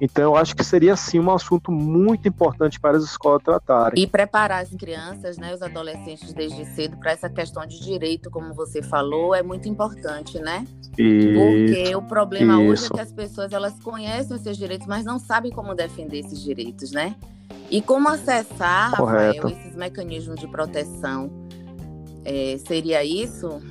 Então, 0.00 0.24
eu 0.24 0.36
acho 0.36 0.54
que 0.54 0.62
seria, 0.62 0.94
sim, 0.96 1.18
um 1.18 1.30
assunto 1.30 1.72
muito 1.72 2.28
importante 2.28 2.78
para 2.78 2.96
as 2.96 3.04
escolas 3.04 3.42
tratarem. 3.42 4.02
E 4.02 4.06
preparar 4.06 4.62
as 4.62 4.70
crianças, 4.70 5.38
né, 5.38 5.54
os 5.54 5.62
adolescentes 5.62 6.32
desde 6.32 6.64
cedo, 6.74 6.96
para 6.98 7.12
essa 7.12 7.30
questão 7.30 7.66
de 7.66 7.80
direito, 7.80 8.30
como 8.30 8.52
você 8.52 8.82
falou, 8.82 9.34
é 9.34 9.42
muito 9.42 9.68
importante, 9.68 10.38
né? 10.38 10.66
Isso, 10.98 11.28
Porque 11.34 11.96
o 11.96 12.02
problema 12.02 12.62
isso. 12.62 12.70
hoje 12.72 12.86
é 12.86 12.94
que 12.94 13.00
as 13.00 13.12
pessoas 13.12 13.52
elas 13.52 13.78
conhecem 13.80 14.36
os 14.36 14.42
seus 14.42 14.56
direitos, 14.56 14.86
mas 14.86 15.04
não 15.04 15.18
sabem 15.18 15.50
como 15.50 15.74
defender 15.74 16.20
esses 16.20 16.42
direitos, 16.42 16.90
né? 16.92 17.14
E 17.70 17.80
como 17.80 18.08
acessar, 18.08 18.96
Correto. 18.96 19.42
Rafael, 19.42 19.58
esses 19.58 19.76
mecanismos 19.76 20.38
de 20.38 20.46
proteção? 20.46 21.30
É, 22.24 22.58
seria 22.58 23.04
isso? 23.04 23.62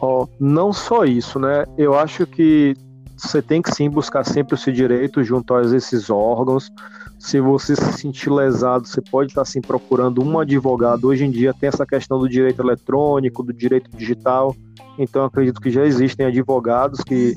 Oh, 0.00 0.26
não 0.38 0.72
só 0.72 1.04
isso, 1.04 1.38
né? 1.38 1.64
Eu 1.76 1.98
acho 1.98 2.26
que 2.26 2.74
você 3.20 3.42
tem 3.42 3.60
que 3.60 3.74
sim 3.74 3.88
buscar 3.90 4.24
sempre 4.24 4.54
o 4.54 4.58
seu 4.58 4.72
direito 4.72 5.22
junto 5.22 5.54
a 5.54 5.62
esses 5.62 6.08
órgãos. 6.08 6.70
Se 7.18 7.40
você 7.40 7.76
se 7.76 7.92
sentir 7.92 8.30
lesado, 8.30 8.88
você 8.88 9.00
pode 9.00 9.30
estar 9.30 9.44
sim 9.44 9.60
procurando 9.60 10.22
um 10.22 10.38
advogado. 10.38 11.08
Hoje 11.08 11.24
em 11.24 11.30
dia 11.30 11.52
tem 11.52 11.68
essa 11.68 11.84
questão 11.84 12.18
do 12.18 12.28
direito 12.28 12.62
eletrônico, 12.62 13.42
do 13.42 13.52
direito 13.52 13.90
digital. 13.94 14.56
Então 14.98 15.24
acredito 15.24 15.60
que 15.60 15.70
já 15.70 15.84
existem 15.84 16.26
advogados 16.26 17.00
que 17.00 17.36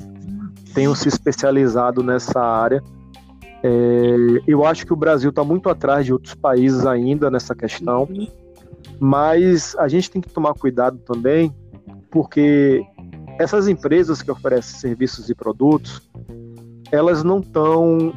tenham 0.74 0.94
se 0.94 1.08
especializado 1.08 2.02
nessa 2.02 2.40
área. 2.40 2.82
É, 3.62 4.16
eu 4.46 4.64
acho 4.64 4.84
que 4.84 4.92
o 4.92 4.96
Brasil 4.96 5.30
está 5.30 5.44
muito 5.44 5.68
atrás 5.68 6.04
de 6.04 6.12
outros 6.12 6.34
países 6.34 6.84
ainda 6.84 7.30
nessa 7.30 7.54
questão, 7.54 8.08
mas 8.98 9.74
a 9.76 9.88
gente 9.88 10.10
tem 10.10 10.20
que 10.20 10.28
tomar 10.28 10.52
cuidado 10.54 10.98
também, 10.98 11.54
porque 12.10 12.84
essas 13.38 13.68
empresas 13.68 14.22
que 14.22 14.30
oferecem 14.30 14.78
serviços 14.78 15.28
e 15.28 15.34
produtos, 15.34 16.02
elas 16.90 17.24
não 17.24 17.40
estão 17.40 18.14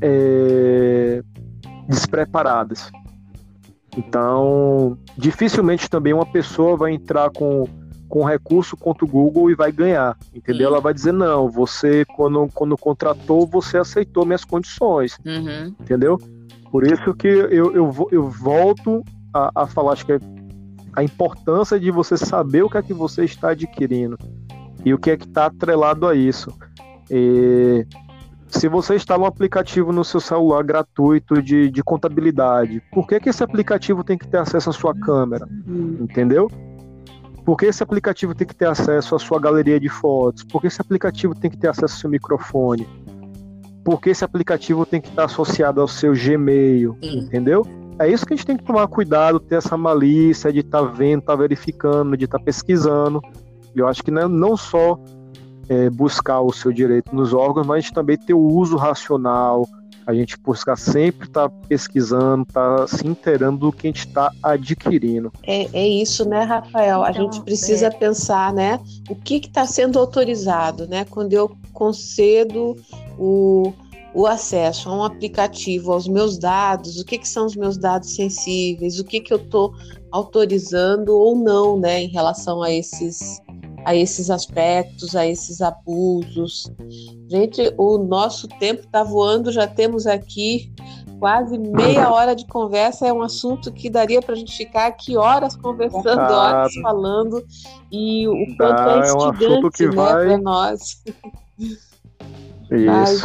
é, 0.00 1.22
despreparadas. 1.88 2.90
Então, 3.96 4.96
dificilmente 5.16 5.90
também 5.90 6.12
uma 6.12 6.26
pessoa 6.26 6.76
vai 6.76 6.92
entrar 6.92 7.30
com 7.30 7.66
com 8.08 8.24
recurso 8.24 8.76
contra 8.76 9.04
o 9.04 9.08
Google 9.08 9.52
e 9.52 9.54
vai 9.54 9.70
ganhar, 9.70 10.18
entendeu? 10.34 10.66
Ela 10.66 10.80
vai 10.80 10.92
dizer, 10.92 11.12
não, 11.12 11.48
você, 11.48 12.04
quando, 12.16 12.48
quando 12.52 12.76
contratou, 12.76 13.46
você 13.46 13.78
aceitou 13.78 14.26
minhas 14.26 14.44
condições, 14.44 15.16
uhum. 15.24 15.72
entendeu? 15.80 16.18
Por 16.72 16.84
isso 16.84 17.14
que 17.14 17.28
eu, 17.28 17.72
eu, 17.72 18.08
eu 18.10 18.28
volto 18.28 19.04
a, 19.32 19.62
a 19.62 19.66
falar, 19.68 19.92
acho 19.92 20.04
que 20.04 20.14
é 20.14 20.18
a 20.96 21.04
importância 21.04 21.78
de 21.78 21.92
você 21.92 22.16
saber 22.16 22.64
o 22.64 22.68
que 22.68 22.78
é 22.78 22.82
que 22.82 22.92
você 22.92 23.24
está 23.24 23.50
adquirindo 23.50 24.18
e 24.84 24.94
o 24.94 24.98
que 24.98 25.10
é 25.10 25.16
que 25.16 25.26
está 25.26 25.46
atrelado 25.46 26.06
a 26.06 26.14
isso. 26.14 26.52
E, 27.10 27.86
se 28.48 28.68
você 28.68 28.96
instala 28.96 29.22
um 29.22 29.26
aplicativo 29.26 29.92
no 29.92 30.04
seu 30.04 30.20
celular 30.20 30.62
gratuito 30.64 31.40
de, 31.40 31.70
de 31.70 31.82
contabilidade, 31.82 32.82
por 32.92 33.06
que, 33.06 33.20
que 33.20 33.28
esse 33.28 33.42
aplicativo 33.42 34.02
tem 34.02 34.18
que 34.18 34.26
ter 34.26 34.38
acesso 34.38 34.70
à 34.70 34.72
sua 34.72 34.94
câmera? 34.94 35.48
Entendeu? 36.00 36.48
Por 37.44 37.56
que 37.56 37.66
esse 37.66 37.82
aplicativo 37.82 38.34
tem 38.34 38.46
que 38.46 38.54
ter 38.54 38.66
acesso 38.66 39.14
à 39.14 39.18
sua 39.18 39.40
galeria 39.40 39.78
de 39.78 39.88
fotos? 39.88 40.44
Por 40.44 40.60
que 40.60 40.66
esse 40.66 40.80
aplicativo 40.80 41.34
tem 41.34 41.50
que 41.50 41.56
ter 41.56 41.68
acesso 41.68 41.94
ao 41.94 42.00
seu 42.00 42.10
microfone? 42.10 42.86
Por 43.84 44.00
que 44.00 44.10
esse 44.10 44.24
aplicativo 44.24 44.84
tem 44.84 45.00
que 45.00 45.08
estar 45.08 45.24
associado 45.24 45.80
ao 45.80 45.88
seu 45.88 46.12
Gmail? 46.12 46.98
Entendeu? 47.02 47.64
É 47.98 48.08
isso 48.08 48.26
que 48.26 48.34
a 48.34 48.36
gente 48.36 48.46
tem 48.46 48.56
que 48.56 48.64
tomar 48.64 48.86
cuidado, 48.88 49.40
ter 49.40 49.56
essa 49.56 49.76
malícia 49.76 50.52
de 50.52 50.60
estar 50.60 50.82
tá 50.82 50.84
vendo, 50.84 51.20
estar 51.20 51.32
tá 51.32 51.38
verificando, 51.38 52.16
de 52.16 52.24
estar 52.24 52.38
tá 52.38 52.44
pesquisando. 52.44 53.22
Eu 53.74 53.88
acho 53.88 54.02
que 54.02 54.10
não, 54.10 54.22
é, 54.22 54.28
não 54.28 54.56
só 54.56 54.98
é, 55.68 55.88
buscar 55.88 56.40
o 56.40 56.52
seu 56.52 56.72
direito 56.72 57.14
nos 57.14 57.32
órgãos, 57.32 57.66
mas 57.66 57.90
também 57.90 58.16
ter 58.18 58.34
o 58.34 58.40
uso 58.40 58.76
racional, 58.76 59.66
a 60.06 60.14
gente 60.14 60.36
buscar 60.38 60.76
sempre 60.76 61.28
estar 61.28 61.48
tá 61.48 61.54
pesquisando, 61.68 62.42
estar 62.42 62.76
tá 62.76 62.86
se 62.88 63.06
inteirando 63.06 63.58
do 63.58 63.72
que 63.72 63.86
a 63.86 63.90
gente 63.90 64.06
está 64.06 64.30
adquirindo. 64.42 65.32
É, 65.44 65.68
é 65.72 65.88
isso, 65.88 66.28
né, 66.28 66.42
Rafael? 66.42 67.02
A 67.02 67.10
então, 67.10 67.30
gente 67.30 67.42
precisa 67.42 67.86
é... 67.86 67.90
pensar, 67.90 68.52
né, 68.52 68.80
o 69.08 69.14
que 69.14 69.36
está 69.36 69.66
sendo 69.66 69.98
autorizado, 69.98 70.86
né? 70.88 71.04
Quando 71.04 71.32
eu 71.32 71.56
concedo 71.72 72.76
o, 73.18 73.72
o 74.12 74.26
acesso 74.26 74.88
a 74.88 74.96
um 74.96 75.04
aplicativo, 75.04 75.92
aos 75.92 76.08
meus 76.08 76.38
dados, 76.38 76.98
o 76.98 77.04
que, 77.04 77.18
que 77.18 77.28
são 77.28 77.46
os 77.46 77.54
meus 77.54 77.76
dados 77.76 78.14
sensíveis, 78.14 78.98
o 78.98 79.04
que, 79.04 79.20
que 79.20 79.32
eu 79.32 79.38
estou 79.38 79.72
autorizando 80.10 81.10
ou 81.10 81.36
não, 81.36 81.78
né, 81.78 82.02
em 82.02 82.08
relação 82.08 82.62
a 82.62 82.72
esses 82.72 83.40
a 83.84 83.94
esses 83.94 84.30
aspectos, 84.30 85.16
a 85.16 85.26
esses 85.26 85.60
abusos. 85.60 86.70
Gente, 87.28 87.72
o 87.76 87.98
nosso 87.98 88.48
tempo 88.48 88.82
está 88.82 89.02
voando, 89.02 89.52
já 89.52 89.66
temos 89.66 90.06
aqui 90.06 90.72
quase 91.18 91.58
meia 91.58 92.10
hora 92.12 92.34
de 92.34 92.46
conversa. 92.46 93.06
É 93.06 93.12
um 93.12 93.22
assunto 93.22 93.72
que 93.72 93.88
daria 93.88 94.20
para 94.20 94.34
a 94.34 94.38
gente 94.38 94.56
ficar 94.56 94.86
aqui 94.86 95.16
horas 95.16 95.56
conversando, 95.56 96.32
horas 96.32 96.74
falando, 96.82 97.44
e 97.90 98.26
o 98.28 98.56
quanto 98.56 98.82
é 98.82 98.98
instigante 99.00 99.84
é 99.84 99.86
um 99.86 99.90
né, 99.90 99.96
vai... 99.96 100.26
para 100.26 100.38
nós. 100.38 101.02
Isso. 101.58 101.90
Mas, 102.70 103.22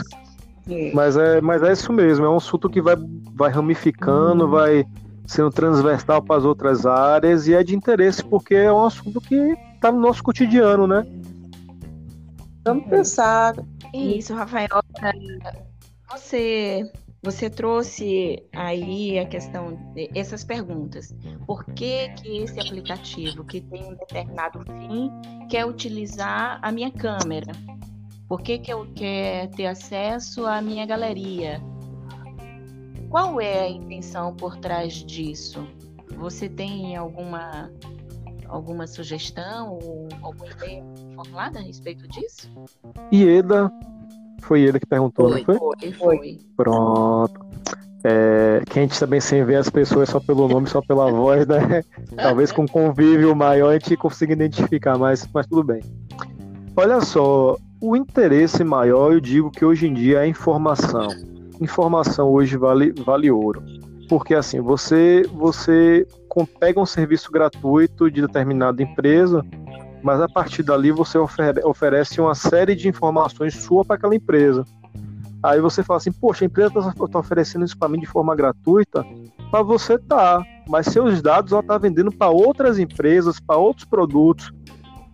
é. 0.67 0.91
Mas, 0.93 1.17
é, 1.17 1.41
mas 1.41 1.63
é 1.63 1.71
isso 1.71 1.93
mesmo, 1.93 2.25
é 2.25 2.29
um 2.29 2.37
assunto 2.37 2.69
que 2.69 2.81
vai, 2.81 2.95
vai 3.33 3.51
ramificando, 3.51 4.45
hum. 4.45 4.49
vai 4.49 4.85
sendo 5.27 5.49
transversal 5.49 6.21
para 6.21 6.37
as 6.37 6.43
outras 6.43 6.85
áreas 6.85 7.47
e 7.47 7.53
é 7.53 7.63
de 7.63 7.75
interesse 7.75 8.23
porque 8.23 8.53
é 8.55 8.71
um 8.71 8.85
assunto 8.85 9.19
que 9.19 9.55
está 9.75 9.91
no 9.91 9.99
nosso 9.99 10.23
cotidiano, 10.23 10.88
né? 10.88 11.05
Vamos 12.65 12.88
pensar. 12.88 13.55
Isso, 13.93 14.33
Rafael. 14.33 14.69
Você 16.11 16.91
você 17.25 17.49
trouxe 17.49 18.43
aí 18.53 19.17
a 19.17 19.25
questão 19.25 19.79
essas 20.13 20.43
perguntas. 20.43 21.11
Por 21.47 21.65
que 21.73 22.09
que 22.09 22.43
esse 22.43 22.59
aplicativo 22.59 23.43
que 23.43 23.61
tem 23.61 23.83
um 23.83 23.95
determinado 23.95 24.63
fim 24.63 25.09
quer 25.49 25.65
utilizar 25.65 26.59
a 26.61 26.71
minha 26.71 26.91
câmera? 26.91 27.51
Por 28.27 28.41
que 28.41 28.59
que 28.59 28.71
eu 28.71 28.85
quer 28.93 29.49
ter 29.49 29.65
acesso 29.65 30.45
à 30.45 30.61
minha 30.61 30.85
galeria? 30.85 31.59
Qual 33.09 33.41
é 33.41 33.61
a 33.61 33.69
intenção 33.69 34.35
por 34.35 34.57
trás 34.57 34.93
disso? 34.93 35.67
Você 36.17 36.47
tem 36.47 36.95
alguma 36.95 37.71
alguma 38.47 38.88
sugestão 38.88 39.79
ou 39.81 40.08
alguma 40.21 40.47
ideia 40.47 40.84
formulada 41.15 41.60
a 41.60 41.62
respeito 41.62 42.08
disso? 42.08 42.49
Ieda, 43.12 43.71
foi 44.41 44.62
Ieda 44.62 44.79
que 44.79 44.86
perguntou, 44.86 45.29
foi, 45.29 45.39
não 45.39 45.45
foi? 45.45 45.58
Foi, 45.77 45.93
foi. 45.93 46.39
Pronto. 46.55 47.45
É, 48.08 48.62
que 48.69 48.77
a 48.77 48.81
gente 48.84 48.99
também 48.99 49.19
sem 49.19 49.43
ver 49.43 49.55
as 49.55 49.67
pessoas 49.67 50.10
só 50.10 50.19
pelo 50.19 50.47
nome, 50.47 50.67
só 50.67 50.79
pela 50.79 51.10
voz, 51.10 51.47
né? 51.47 51.84
Talvez 52.15 52.51
com 52.51 52.67
convívio 52.67 53.36
maior 53.36 53.69
a 53.69 53.73
gente 53.73 53.97
consiga 53.97 54.34
identificar 54.34 54.95
mais, 54.95 55.27
mas 55.34 55.47
tudo 55.47 55.63
bem. 55.63 55.81
Olha 56.77 57.01
só, 57.01 57.58
o 57.81 57.95
interesse 57.95 58.63
maior, 58.63 59.13
eu 59.13 59.19
digo 59.19 59.49
que 59.49 59.65
hoje 59.65 59.88
em 59.88 59.93
dia 59.93 60.19
é 60.19 60.21
a 60.21 60.27
informação. 60.27 61.08
Informação 61.60 62.29
hoje 62.29 62.58
vale, 62.58 62.93
vale 63.03 63.31
ouro. 63.31 63.63
Porque 64.07 64.33
assim, 64.35 64.59
você 64.61 65.23
você 65.33 66.07
pega 66.59 66.79
um 66.79 66.85
serviço 66.85 67.31
gratuito 67.31 68.11
de 68.11 68.21
determinada 68.21 68.83
empresa, 68.83 69.43
mas 70.03 70.21
a 70.21 70.27
partir 70.27 70.63
dali 70.63 70.91
você 70.91 71.17
ofere, 71.17 71.61
oferece 71.63 72.19
uma 72.21 72.35
série 72.35 72.75
de 72.75 72.87
informações 72.87 73.55
sua 73.55 73.83
para 73.83 73.95
aquela 73.95 74.15
empresa. 74.15 74.65
Aí 75.41 75.61
você 75.61 75.83
fala 75.83 75.97
assim, 75.97 76.11
poxa, 76.11 76.43
a 76.43 76.47
empresa 76.47 76.79
está 76.79 77.07
tá 77.07 77.19
oferecendo 77.19 77.65
isso 77.65 77.77
para 77.77 77.87
mim 77.87 77.99
de 77.99 78.05
forma 78.05 78.35
gratuita, 78.35 79.05
para 79.51 79.61
você 79.61 79.97
tá, 79.97 80.43
mas 80.67 80.87
seus 80.87 81.21
dados 81.21 81.51
ela 81.51 81.61
está 81.61 81.77
vendendo 81.77 82.11
para 82.11 82.29
outras 82.29 82.79
empresas, 82.79 83.39
para 83.39 83.55
outros 83.55 83.85
produtos, 83.85 84.51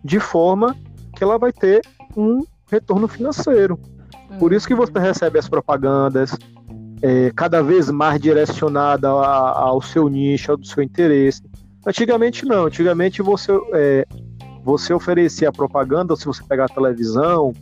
de 0.02 0.18
forma 0.18 0.74
que 1.14 1.22
ela 1.22 1.38
vai 1.38 1.52
ter 1.52 1.82
um 2.16 2.40
retorno 2.70 3.06
financeiro. 3.06 3.78
Por 4.38 4.52
isso 4.52 4.66
que 4.66 4.74
você 4.74 4.98
recebe 4.98 5.38
as 5.38 5.48
propagandas 5.48 6.36
é, 7.02 7.32
cada 7.34 7.62
vez 7.62 7.90
mais 7.90 8.20
direcionada 8.20 9.08
ao 9.08 9.82
seu 9.82 10.08
nicho, 10.08 10.52
ao 10.52 10.64
seu 10.64 10.82
interesse. 10.82 11.42
Antigamente 11.84 12.46
não, 12.46 12.66
antigamente 12.66 13.20
você, 13.20 13.52
é, 13.74 14.06
você 14.64 14.94
oferecia 14.94 15.50
propaganda, 15.50 16.14
se 16.14 16.24
você 16.24 16.42
pegar 16.44 16.66
a 16.66 16.68
televisão, 16.68 17.52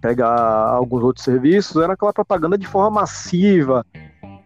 pegar 0.00 0.34
alguns 0.34 1.02
outros 1.04 1.24
serviços, 1.24 1.80
era 1.80 1.92
aquela 1.92 2.12
propaganda 2.12 2.58
de 2.58 2.66
forma 2.66 3.00
massiva. 3.00 3.86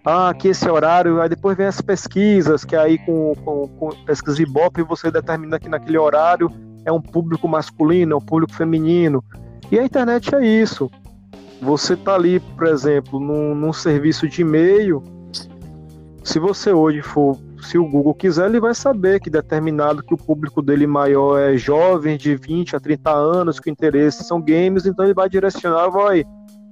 Ah, 0.05 0.29
aqui 0.29 0.49
esse 0.49 0.69
horário, 0.69 1.21
aí 1.21 1.29
depois 1.29 1.57
vem 1.57 1.67
as 1.67 1.81
pesquisas, 1.81 2.65
que 2.65 2.77
aí 2.77 2.99
com, 2.99 3.35
com, 3.45 3.67
com 3.69 3.89
pesquisa 4.05 4.43
Ibope 4.43 4.83
você 4.83 5.11
determina 5.11 5.59
que 5.59 5.69
naquele 5.69 5.99
horário 5.99 6.51
é 6.85 6.93
um 6.93 7.01
público 7.01 7.49
masculino, 7.49 8.13
é 8.13 8.17
um 8.17 8.21
público 8.21 8.53
feminino. 8.53 9.25
E 9.71 9.79
a 9.79 9.85
internet 9.85 10.33
é 10.35 10.47
isso. 10.47 10.89
Você 11.61 11.97
tá 11.97 12.15
ali, 12.15 12.39
por 12.39 12.67
exemplo, 12.67 13.19
num, 13.19 13.55
num 13.55 13.73
serviço 13.73 14.29
de 14.29 14.43
e-mail, 14.43 15.03
se 16.23 16.39
você 16.39 16.73
hoje 16.73 17.03
for 17.03 17.39
se 17.63 17.79
o 17.79 17.85
Google 17.85 18.15
quiser, 18.15 18.49
ele 18.49 18.61
vai 18.61 18.75
saber 18.75 19.21
que 19.21 19.29
determinado 19.29 20.03
que 20.03 20.15
o 20.15 20.17
público 20.17 20.63
dele 20.63 20.87
maior 20.87 21.39
é 21.39 21.57
jovem, 21.57 22.17
de 22.17 22.37
20 22.37 22.77
a 22.77 22.81
30 22.81 23.11
anos, 23.11 23.59
que 23.59 23.69
o 23.69 23.73
interesse 23.73 24.23
são 24.23 24.41
games, 24.41 24.87
então 24.87 25.05
ele 25.05 25.15
vai 25.15 25.29
direcionar, 25.29 25.89
vai, 25.89 26.25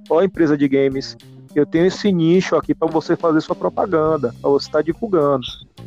ó 0.09 0.21
empresa 0.21 0.57
de 0.57 0.67
games, 0.67 1.17
eu 1.53 1.65
tenho 1.65 1.85
esse 1.85 2.11
nicho 2.11 2.55
aqui 2.55 2.75
para 2.75 2.89
você 2.89 3.15
fazer 3.15 3.41
sua 3.41 3.55
propaganda, 3.55 4.33
para 4.41 4.49
você 4.49 4.67
estar 4.67 4.79
tá 4.79 4.83
divulgando. 4.83 5.45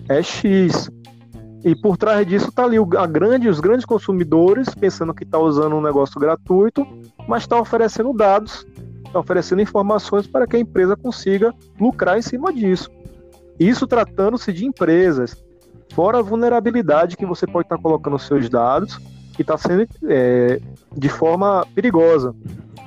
É 0.09 0.23
X. 0.23 0.91
E 1.65 1.75
por 1.75 1.97
trás 1.97 2.27
disso 2.27 2.51
tá 2.51 2.65
ali 2.65 2.77
a 2.97 3.07
grande, 3.07 3.49
os 3.49 3.61
grandes 3.61 3.85
consumidores 3.85 4.75
pensando 4.75 5.13
que 5.13 5.25
está 5.25 5.39
usando 5.39 5.75
um 5.75 5.83
negócio 5.83 6.19
gratuito, 6.21 6.87
mas 7.27 7.43
está 7.43 7.61
oferecendo 7.61 8.13
dados, 8.13 8.65
está 9.09 9.19
oferecendo 9.19 9.61
informações 9.63 10.27
para 10.27 10.47
que 10.47 10.57
a 10.57 10.61
empresa 10.61 10.97
consiga 10.97 11.53
lucrar 11.79 12.19
em 12.19 12.23
cima 12.23 12.53
disso. 12.53 12.91
Isso 13.59 13.87
tratando-se 13.87 14.53
de 14.53 14.65
empresas, 14.65 15.37
fora 15.93 16.19
a 16.19 16.23
vulnerabilidade 16.23 17.17
que 17.17 17.27
você 17.27 17.47
pode 17.47 17.67
estar 17.67 17.79
colocando 17.79 18.17
os 18.17 18.27
seus 18.27 18.49
dados 18.49 18.99
e 19.39 19.43
está 19.43 19.57
sendo 19.59 19.87
é, 20.09 20.61
de 20.97 21.09
forma 21.09 21.67
perigosa, 21.75 22.35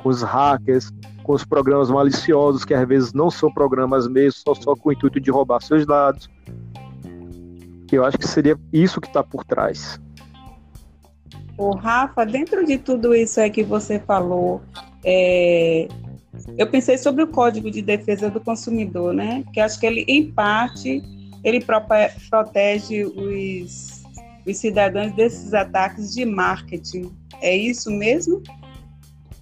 com 0.01 0.09
os 0.09 0.21
hackers, 0.21 0.91
com 1.23 1.33
os 1.33 1.43
programas 1.43 1.89
maliciosos, 1.89 2.63
que 2.63 2.73
às 2.73 2.87
vezes 2.87 3.13
não 3.13 3.29
são 3.29 3.51
programas 3.53 4.07
mesmo, 4.07 4.39
só, 4.39 4.53
só 4.55 4.75
com 4.75 4.89
o 4.89 4.93
intuito 4.93 5.19
de 5.19 5.29
roubar 5.29 5.61
seus 5.61 5.85
dados. 5.85 6.29
Eu 7.91 8.05
acho 8.05 8.17
que 8.17 8.27
seria 8.27 8.57
isso 8.71 9.01
que 9.01 9.07
está 9.07 9.21
por 9.21 9.43
trás. 9.43 9.99
O 11.57 11.75
Rafa, 11.75 12.25
dentro 12.25 12.65
de 12.65 12.77
tudo 12.77 13.13
isso 13.13 13.39
aí 13.39 13.51
que 13.51 13.63
você 13.63 13.99
falou, 13.99 14.61
é, 15.03 15.87
eu 16.57 16.67
pensei 16.67 16.97
sobre 16.97 17.23
o 17.23 17.27
Código 17.27 17.69
de 17.69 17.81
Defesa 17.81 18.29
do 18.29 18.39
Consumidor, 18.39 19.13
né? 19.13 19.43
Que 19.53 19.59
acho 19.59 19.79
que 19.79 19.85
ele, 19.85 20.05
em 20.07 20.31
parte, 20.31 21.01
ele 21.43 21.63
protege 22.29 23.05
os, 23.05 24.03
os 24.45 24.57
cidadãos 24.57 25.13
desses 25.13 25.53
ataques 25.53 26.13
de 26.13 26.25
marketing. 26.25 27.11
É 27.41 27.55
isso 27.55 27.89
mesmo? 27.89 28.41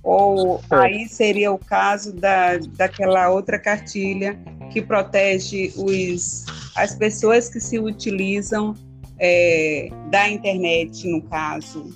Ou 0.02 0.62
é. 0.72 0.76
aí 0.76 1.08
seria 1.08 1.52
o 1.52 1.58
caso 1.58 2.14
da, 2.14 2.58
daquela 2.78 3.30
outra 3.30 3.60
cartilha 3.60 4.40
que 4.72 4.82
protege 4.82 5.74
os, 5.76 6.46
as 6.76 6.96
pessoas 6.96 7.50
que 7.50 7.60
se 7.60 7.78
utilizam 7.80 8.74
é, 9.20 9.90
da 10.10 10.30
internet, 10.30 11.08
no 11.08 11.22
caso? 11.24 11.94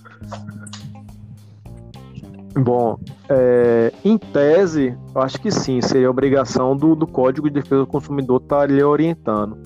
Bom, 2.56 3.00
é, 3.28 3.92
em 4.06 4.16
tese, 4.16 4.96
eu 5.14 5.22
acho 5.22 5.42
que 5.42 5.50
sim, 5.50 5.82
seria 5.82 6.10
obrigação 6.10 6.78
do, 6.78 6.96
do 6.96 7.08
Código 7.08 7.50
de 7.50 7.56
Defesa 7.56 7.82
do 7.82 7.88
Consumidor 7.88 8.42
estar 8.42 8.60
tá 8.60 8.66
lhe 8.68 8.84
orientando. 8.84 9.58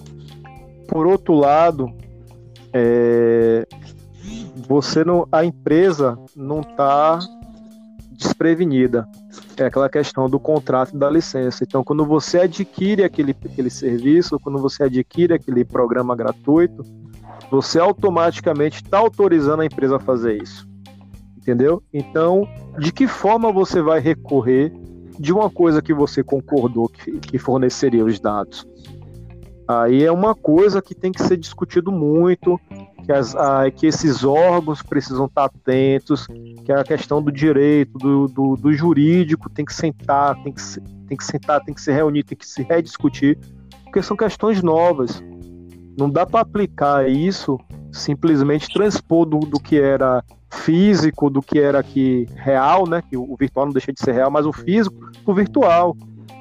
Por 0.87 1.05
outro 1.05 1.33
lado, 1.35 1.91
é, 2.71 3.67
você 4.69 5.03
não, 5.03 5.27
a 5.31 5.43
empresa 5.43 6.17
não 6.33 6.61
está 6.61 7.19
desprevenida. 8.11 9.05
É 9.57 9.65
aquela 9.65 9.89
questão 9.89 10.29
do 10.29 10.39
contrato 10.39 10.97
da 10.97 11.09
licença. 11.09 11.65
Então, 11.65 11.83
quando 11.83 12.05
você 12.05 12.39
adquire 12.39 13.03
aquele, 13.03 13.35
aquele 13.45 13.69
serviço, 13.69 14.39
quando 14.39 14.59
você 14.59 14.83
adquire 14.83 15.33
aquele 15.33 15.65
programa 15.65 16.15
gratuito, 16.15 16.83
você 17.51 17.79
automaticamente 17.79 18.81
está 18.81 18.97
autorizando 18.97 19.59
a 19.59 19.65
empresa 19.65 19.97
a 19.97 19.99
fazer 19.99 20.41
isso 20.41 20.66
entendeu? 21.47 21.81
Então, 21.93 22.45
de 22.77 22.91
que 22.91 23.07
forma 23.07 23.53
você 23.53 23.81
vai 23.81 24.01
recorrer 24.01 24.73
de 25.17 25.31
uma 25.31 25.49
coisa 25.49 25.81
que 25.81 25.93
você 25.93 26.21
concordou 26.21 26.89
que, 26.89 27.13
que 27.19 27.39
forneceria 27.39 28.03
os 28.03 28.19
dados? 28.19 28.67
Aí 29.65 30.03
é 30.03 30.11
uma 30.11 30.35
coisa 30.35 30.81
que 30.81 30.93
tem 30.93 31.11
que 31.11 31.23
ser 31.23 31.37
discutido 31.37 31.89
muito, 31.89 32.59
que, 33.05 33.13
as, 33.13 33.33
a, 33.33 33.71
que 33.71 33.87
esses 33.87 34.25
órgãos 34.25 34.81
precisam 34.81 35.25
estar 35.25 35.45
atentos, 35.45 36.27
que 36.65 36.71
a 36.71 36.83
questão 36.83 37.21
do 37.21 37.31
direito, 37.31 37.97
do, 37.97 38.27
do, 38.27 38.55
do 38.55 38.73
jurídico, 38.73 39.49
tem 39.49 39.63
que 39.63 39.73
sentar, 39.73 40.35
tem 40.43 40.51
que, 40.51 40.61
tem 41.07 41.17
que 41.17 41.25
sentar, 41.25 41.63
tem 41.63 41.73
que 41.73 41.81
se 41.81 41.91
reunir, 41.93 42.23
tem 42.23 42.37
que 42.37 42.47
se 42.47 42.61
rediscutir, 42.63 43.37
porque 43.85 44.01
são 44.01 44.17
questões 44.17 44.61
novas. 44.61 45.23
Não 45.97 46.09
dá 46.09 46.25
para 46.25 46.41
aplicar 46.41 47.09
isso 47.09 47.57
simplesmente 47.91 48.67
transpor 48.71 49.25
do, 49.25 49.39
do 49.39 49.59
que 49.59 49.79
era 49.79 50.23
físico 50.49 51.29
do 51.29 51.41
que 51.41 51.59
era 51.59 51.79
aqui 51.79 52.27
real, 52.35 52.87
né? 52.87 53.01
Que 53.07 53.17
o 53.17 53.35
virtual 53.37 53.65
não 53.65 53.73
deixa 53.73 53.91
de 53.91 53.99
ser 53.99 54.13
real, 54.13 54.31
mas 54.31 54.45
o 54.45 54.53
físico 54.53 54.95
o 55.25 55.33
virtual. 55.33 55.95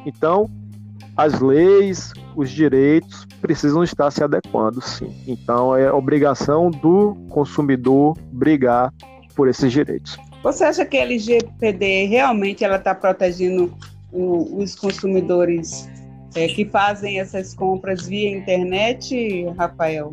Então, 0.05 0.49
as 1.17 1.41
leis, 1.41 2.13
os 2.37 2.51
direitos 2.51 3.27
precisam 3.41 3.83
estar 3.83 4.11
se 4.11 4.23
adequando, 4.23 4.81
sim. 4.81 5.15
Então, 5.27 5.75
é 5.75 5.91
obrigação 5.91 6.71
do 6.71 7.17
consumidor 7.31 8.17
brigar 8.31 8.93
por 9.35 9.49
esses 9.49 9.73
direitos. 9.73 10.17
Você 10.43 10.65
acha 10.65 10.85
que 10.85 10.97
a 10.97 11.03
LGPD 11.03 12.07
realmente 12.07 12.65
ela 12.65 12.77
está 12.77 12.95
protegendo 12.95 13.73
o, 14.13 14.63
os 14.63 14.75
consumidores 14.75 15.89
é, 16.35 16.47
que 16.49 16.65
fazem 16.67 17.19
essas 17.19 17.55
compras 17.55 18.07
via 18.07 18.37
internet, 18.37 19.47
Rafael? 19.57 20.13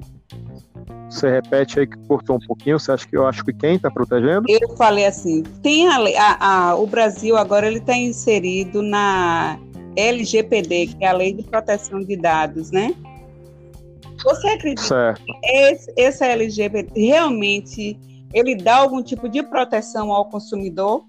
Você 1.10 1.30
repete 1.30 1.80
aí 1.80 1.88
que 1.88 1.98
cortou 2.08 2.38
um 2.38 2.40
pouquinho. 2.40 2.80
Você 2.80 2.92
acha 2.92 3.08
que 3.08 3.16
eu 3.16 3.28
acho 3.28 3.46
que 3.46 3.54
quem 3.54 3.76
está 3.76 3.92
protegendo? 3.92 4.46
Eu 4.50 4.76
falei 4.76 5.06
assim, 5.06 5.44
tem 5.62 5.88
a, 5.88 5.98
a, 6.20 6.70
a 6.70 6.76
o 6.76 6.88
Brasil 6.88 7.38
agora 7.38 7.68
ele 7.68 7.78
está 7.78 7.96
inserido 7.96 8.82
na 8.82 9.60
LGPD, 9.96 10.88
que 10.88 11.06
é 11.06 11.08
a 11.08 11.14
Lei 11.14 11.34
de 11.34 11.44
Proteção 11.44 12.00
de 12.00 12.16
Dados, 12.16 12.72
né? 12.72 12.96
Você 14.24 14.48
acredita 14.48 14.82
certo. 14.82 15.24
que 15.24 15.34
esse, 15.44 15.94
essa 15.98 16.26
LGPD 16.26 16.92
realmente 16.96 18.00
ele 18.34 18.56
dá 18.56 18.78
algum 18.78 19.04
tipo 19.04 19.30
de 19.30 19.44
proteção 19.44 20.12
ao 20.12 20.26
consumidor? 20.26 21.06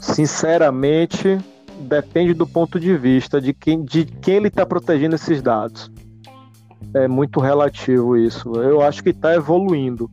Sinceramente, 0.00 1.38
depende 1.80 2.32
do 2.32 2.46
ponto 2.46 2.80
de 2.80 2.96
vista 2.96 3.40
de 3.40 3.52
quem, 3.52 3.84
de 3.84 4.04
quem 4.04 4.36
ele 4.36 4.48
está 4.48 4.64
protegendo 4.64 5.16
esses 5.16 5.42
dados 5.42 5.90
é 6.94 7.08
muito 7.08 7.40
relativo 7.40 8.16
isso. 8.16 8.52
Eu 8.54 8.80
acho 8.80 9.02
que 9.02 9.10
está 9.10 9.34
evoluindo, 9.34 10.10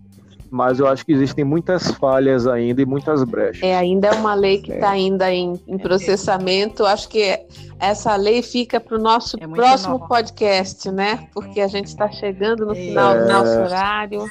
mas 0.49 0.80
eu 0.80 0.88
acho 0.88 1.06
que 1.06 1.12
existem 1.12 1.43
muitas 1.43 1.91
falhas 1.91 2.45
ainda 2.45 2.82
e 2.82 2.86
muitas 2.86 3.23
brechas. 3.23 3.63
É, 3.63 3.76
ainda 3.76 4.10
é 4.10 4.12
uma 4.12 4.34
lei 4.34 4.62
que 4.62 4.71
está 4.71 4.91
ainda 4.91 5.32
em, 5.32 5.60
em, 5.67 5.78
processamento. 5.78 6.86
Acho 6.86 7.10
que 7.10 7.39
essa 7.80 8.15
lei 8.15 8.41
fica 8.43 8.80
para 8.80 8.97
o 8.97 9.02
nosso 9.02 9.36
é 9.39 9.47
próximo 9.47 9.93
nova. 9.93 10.08
podcast, 10.08 10.91
né? 10.91 11.28
Porque 11.34 11.60
a 11.60 11.67
gente 11.67 11.88
está 11.88 12.10
chegando 12.12 12.65
no 12.65 12.76
final 12.76 13.15
é... 13.15 13.21
do 13.21 13.32
nosso 13.32 13.60
horário. 13.60 14.26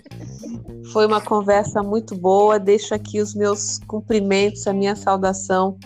Foi 0.93 1.07
uma 1.07 1.21
conversa 1.21 1.83
muito 1.83 2.15
boa. 2.17 2.59
Deixo 2.59 2.95
aqui 2.95 3.21
os 3.21 3.35
meus 3.35 3.79
cumprimentos, 3.87 4.67
a 4.67 4.73
minha 4.73 4.95
saudação 4.95 5.77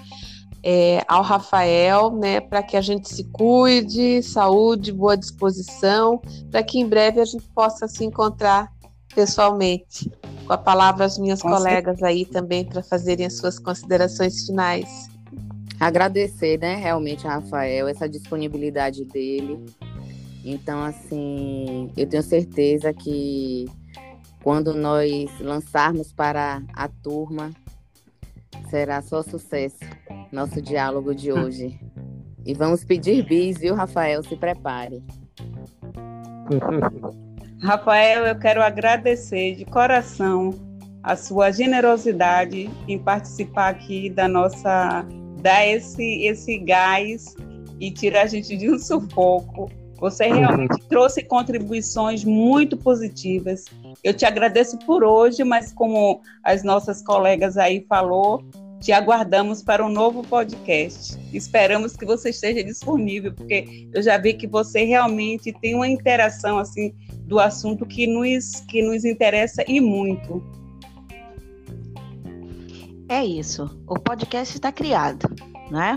é, 0.69 1.05
ao 1.07 1.23
Rafael, 1.23 2.11
né, 2.11 2.41
para 2.41 2.61
que 2.61 2.77
a 2.77 2.81
gente 2.81 3.09
se 3.09 3.23
cuide, 3.31 4.21
saúde, 4.21 4.93
boa 4.93 5.17
disposição, 5.17 6.21
para 6.51 6.61
que 6.61 6.81
em 6.81 6.89
breve 6.89 7.21
a 7.21 7.25
gente 7.25 7.49
possa 7.51 7.87
se 7.87 8.05
encontrar 8.05 8.73
pessoalmente. 9.15 10.11
Com 10.45 10.53
a 10.53 10.59
palavra 10.59 11.05
as 11.05 11.19
minhas 11.19 11.41
Com 11.41 11.51
colegas 11.51 12.01
certeza. 12.01 12.07
aí 12.09 12.25
também 12.27 12.65
para 12.65 12.83
fazerem 12.83 13.27
as 13.27 13.37
suas 13.37 13.61
considerações 13.61 14.45
finais. 14.45 15.09
Agradecer, 15.79 16.59
né, 16.59 16.75
realmente 16.75 17.29
a 17.29 17.35
Rafael, 17.37 17.87
essa 17.87 18.09
disponibilidade 18.09 19.05
dele. 19.05 19.65
Então, 20.45 20.83
assim, 20.83 21.93
eu 21.97 22.09
tenho 22.09 22.25
certeza 22.25 22.93
que 22.93 23.67
quando 24.43 24.75
nós 24.75 25.31
lançarmos 25.39 26.13
para 26.13 26.61
a 26.75 26.89
turma, 26.89 27.53
será 28.69 29.03
só 29.03 29.23
sucesso 29.23 29.79
nosso 30.33 30.61
diálogo 30.61 31.15
de 31.15 31.33
hoje. 31.33 31.81
E 32.45 32.55
vamos 32.55 32.85
pedir 32.85 33.25
bis, 33.25 33.59
viu, 33.59 33.75
Rafael? 33.75 34.23
Se 34.23 34.37
prepare. 34.37 35.03
Rafael, 37.63 38.27
eu 38.27 38.39
quero 38.39 38.63
agradecer 38.63 39.57
de 39.57 39.65
coração 39.65 40.51
a 41.03 41.17
sua 41.17 41.51
generosidade 41.51 42.71
em 42.87 42.99
participar 42.99 43.69
aqui 43.69 44.11
da 44.11 44.29
nossa, 44.29 45.07
dar 45.41 45.67
esse, 45.67 46.27
esse 46.27 46.59
gás 46.59 47.35
e 47.81 47.91
tirar 47.91 48.23
a 48.23 48.27
gente 48.27 48.57
de 48.57 48.71
um 48.71 48.79
sufoco. 48.79 49.71
Você 49.99 50.27
realmente 50.27 50.79
trouxe 50.89 51.23
contribuições 51.23 52.25
muito 52.25 52.77
positivas. 52.77 53.65
Eu 54.05 54.13
te 54.13 54.25
agradeço 54.25 54.79
por 54.81 55.03
hoje, 55.03 55.43
mas 55.43 55.73
como 55.73 56.21
as 56.45 56.63
nossas 56.63 57.03
colegas 57.03 57.57
aí 57.57 57.85
falou, 57.89 58.45
te 58.81 58.93
aguardamos 58.93 59.63
para 59.63 59.85
um 59.85 59.89
novo 59.89 60.23
podcast. 60.23 61.19
Esperamos 61.33 61.97
que 61.97 62.05
você 62.05 62.31
esteja 62.31 62.63
disponível, 62.63 63.33
porque 63.33 63.89
eu 63.93 64.03
já 64.03 64.19
vi 64.19 64.35
que 64.35 64.47
você 64.47 64.85
realmente 64.85 65.53
tem 65.53 65.75
uma 65.75 65.89
interação 65.89 66.59
assim 66.59 66.95
do 67.23 67.41
assunto 67.41 67.87
que 67.87 68.07
nos 68.07 68.61
que 68.69 68.83
nos 68.83 69.05
interessa 69.05 69.65
e 69.67 69.81
muito. 69.81 70.43
É 73.09 73.25
isso. 73.25 73.71
O 73.87 73.99
podcast 73.99 74.55
está 74.55 74.71
criado, 74.73 75.29
né? 75.71 75.97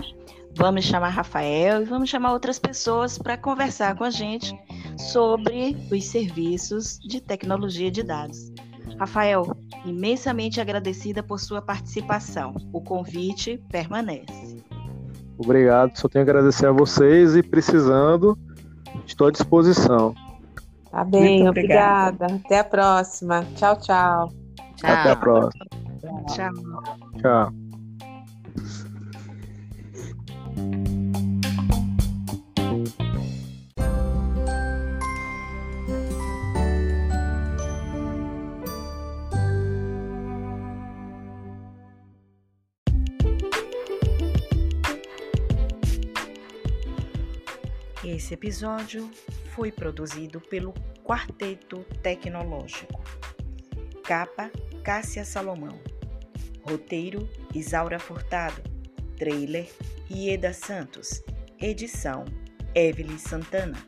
Vamos 0.56 0.84
chamar 0.84 1.08
Rafael 1.08 1.82
e 1.82 1.84
vamos 1.84 2.10
chamar 2.10 2.32
outras 2.32 2.58
pessoas 2.58 3.16
para 3.16 3.36
conversar 3.36 3.94
com 3.96 4.04
a 4.04 4.10
gente 4.10 4.52
sobre 4.98 5.76
os 5.90 6.04
serviços 6.06 6.98
de 7.00 7.20
tecnologia 7.20 7.90
de 7.90 8.02
dados. 8.02 8.52
Rafael, 8.98 9.56
imensamente 9.84 10.60
agradecida 10.60 11.22
por 11.22 11.38
sua 11.38 11.62
participação. 11.62 12.54
O 12.72 12.80
convite 12.80 13.62
permanece. 13.70 14.62
Obrigado, 15.38 15.96
só 15.96 16.06
tenho 16.06 16.22
a 16.22 16.28
agradecer 16.28 16.66
a 16.66 16.72
vocês 16.72 17.34
e 17.34 17.42
precisando, 17.42 18.38
estou 19.06 19.28
à 19.28 19.30
disposição. 19.30 20.14
Tá 20.90 21.04
bem, 21.04 21.48
obrigada. 21.48 22.26
Até 22.26 22.58
a 22.58 22.64
próxima. 22.64 23.46
Tchau, 23.56 23.76
tchau. 23.76 24.28
tchau. 24.76 24.90
Até 24.90 25.10
a 25.10 25.16
próxima. 25.16 25.66
Tchau. 26.26 26.52
Tchau. 27.20 27.69
Esse 48.30 48.36
episódio 48.36 49.10
foi 49.56 49.72
produzido 49.72 50.40
pelo 50.40 50.72
Quarteto 51.02 51.84
Tecnológico. 52.00 53.02
Capa 54.04 54.52
Cássia 54.84 55.24
Salomão. 55.24 55.80
Roteiro 56.62 57.28
Isaura 57.52 57.98
Furtado. 57.98 58.62
Trailer 59.16 59.68
Ieda 60.08 60.52
Santos. 60.52 61.24
Edição 61.60 62.24
Evelyn 62.72 63.18
Santana. 63.18 63.84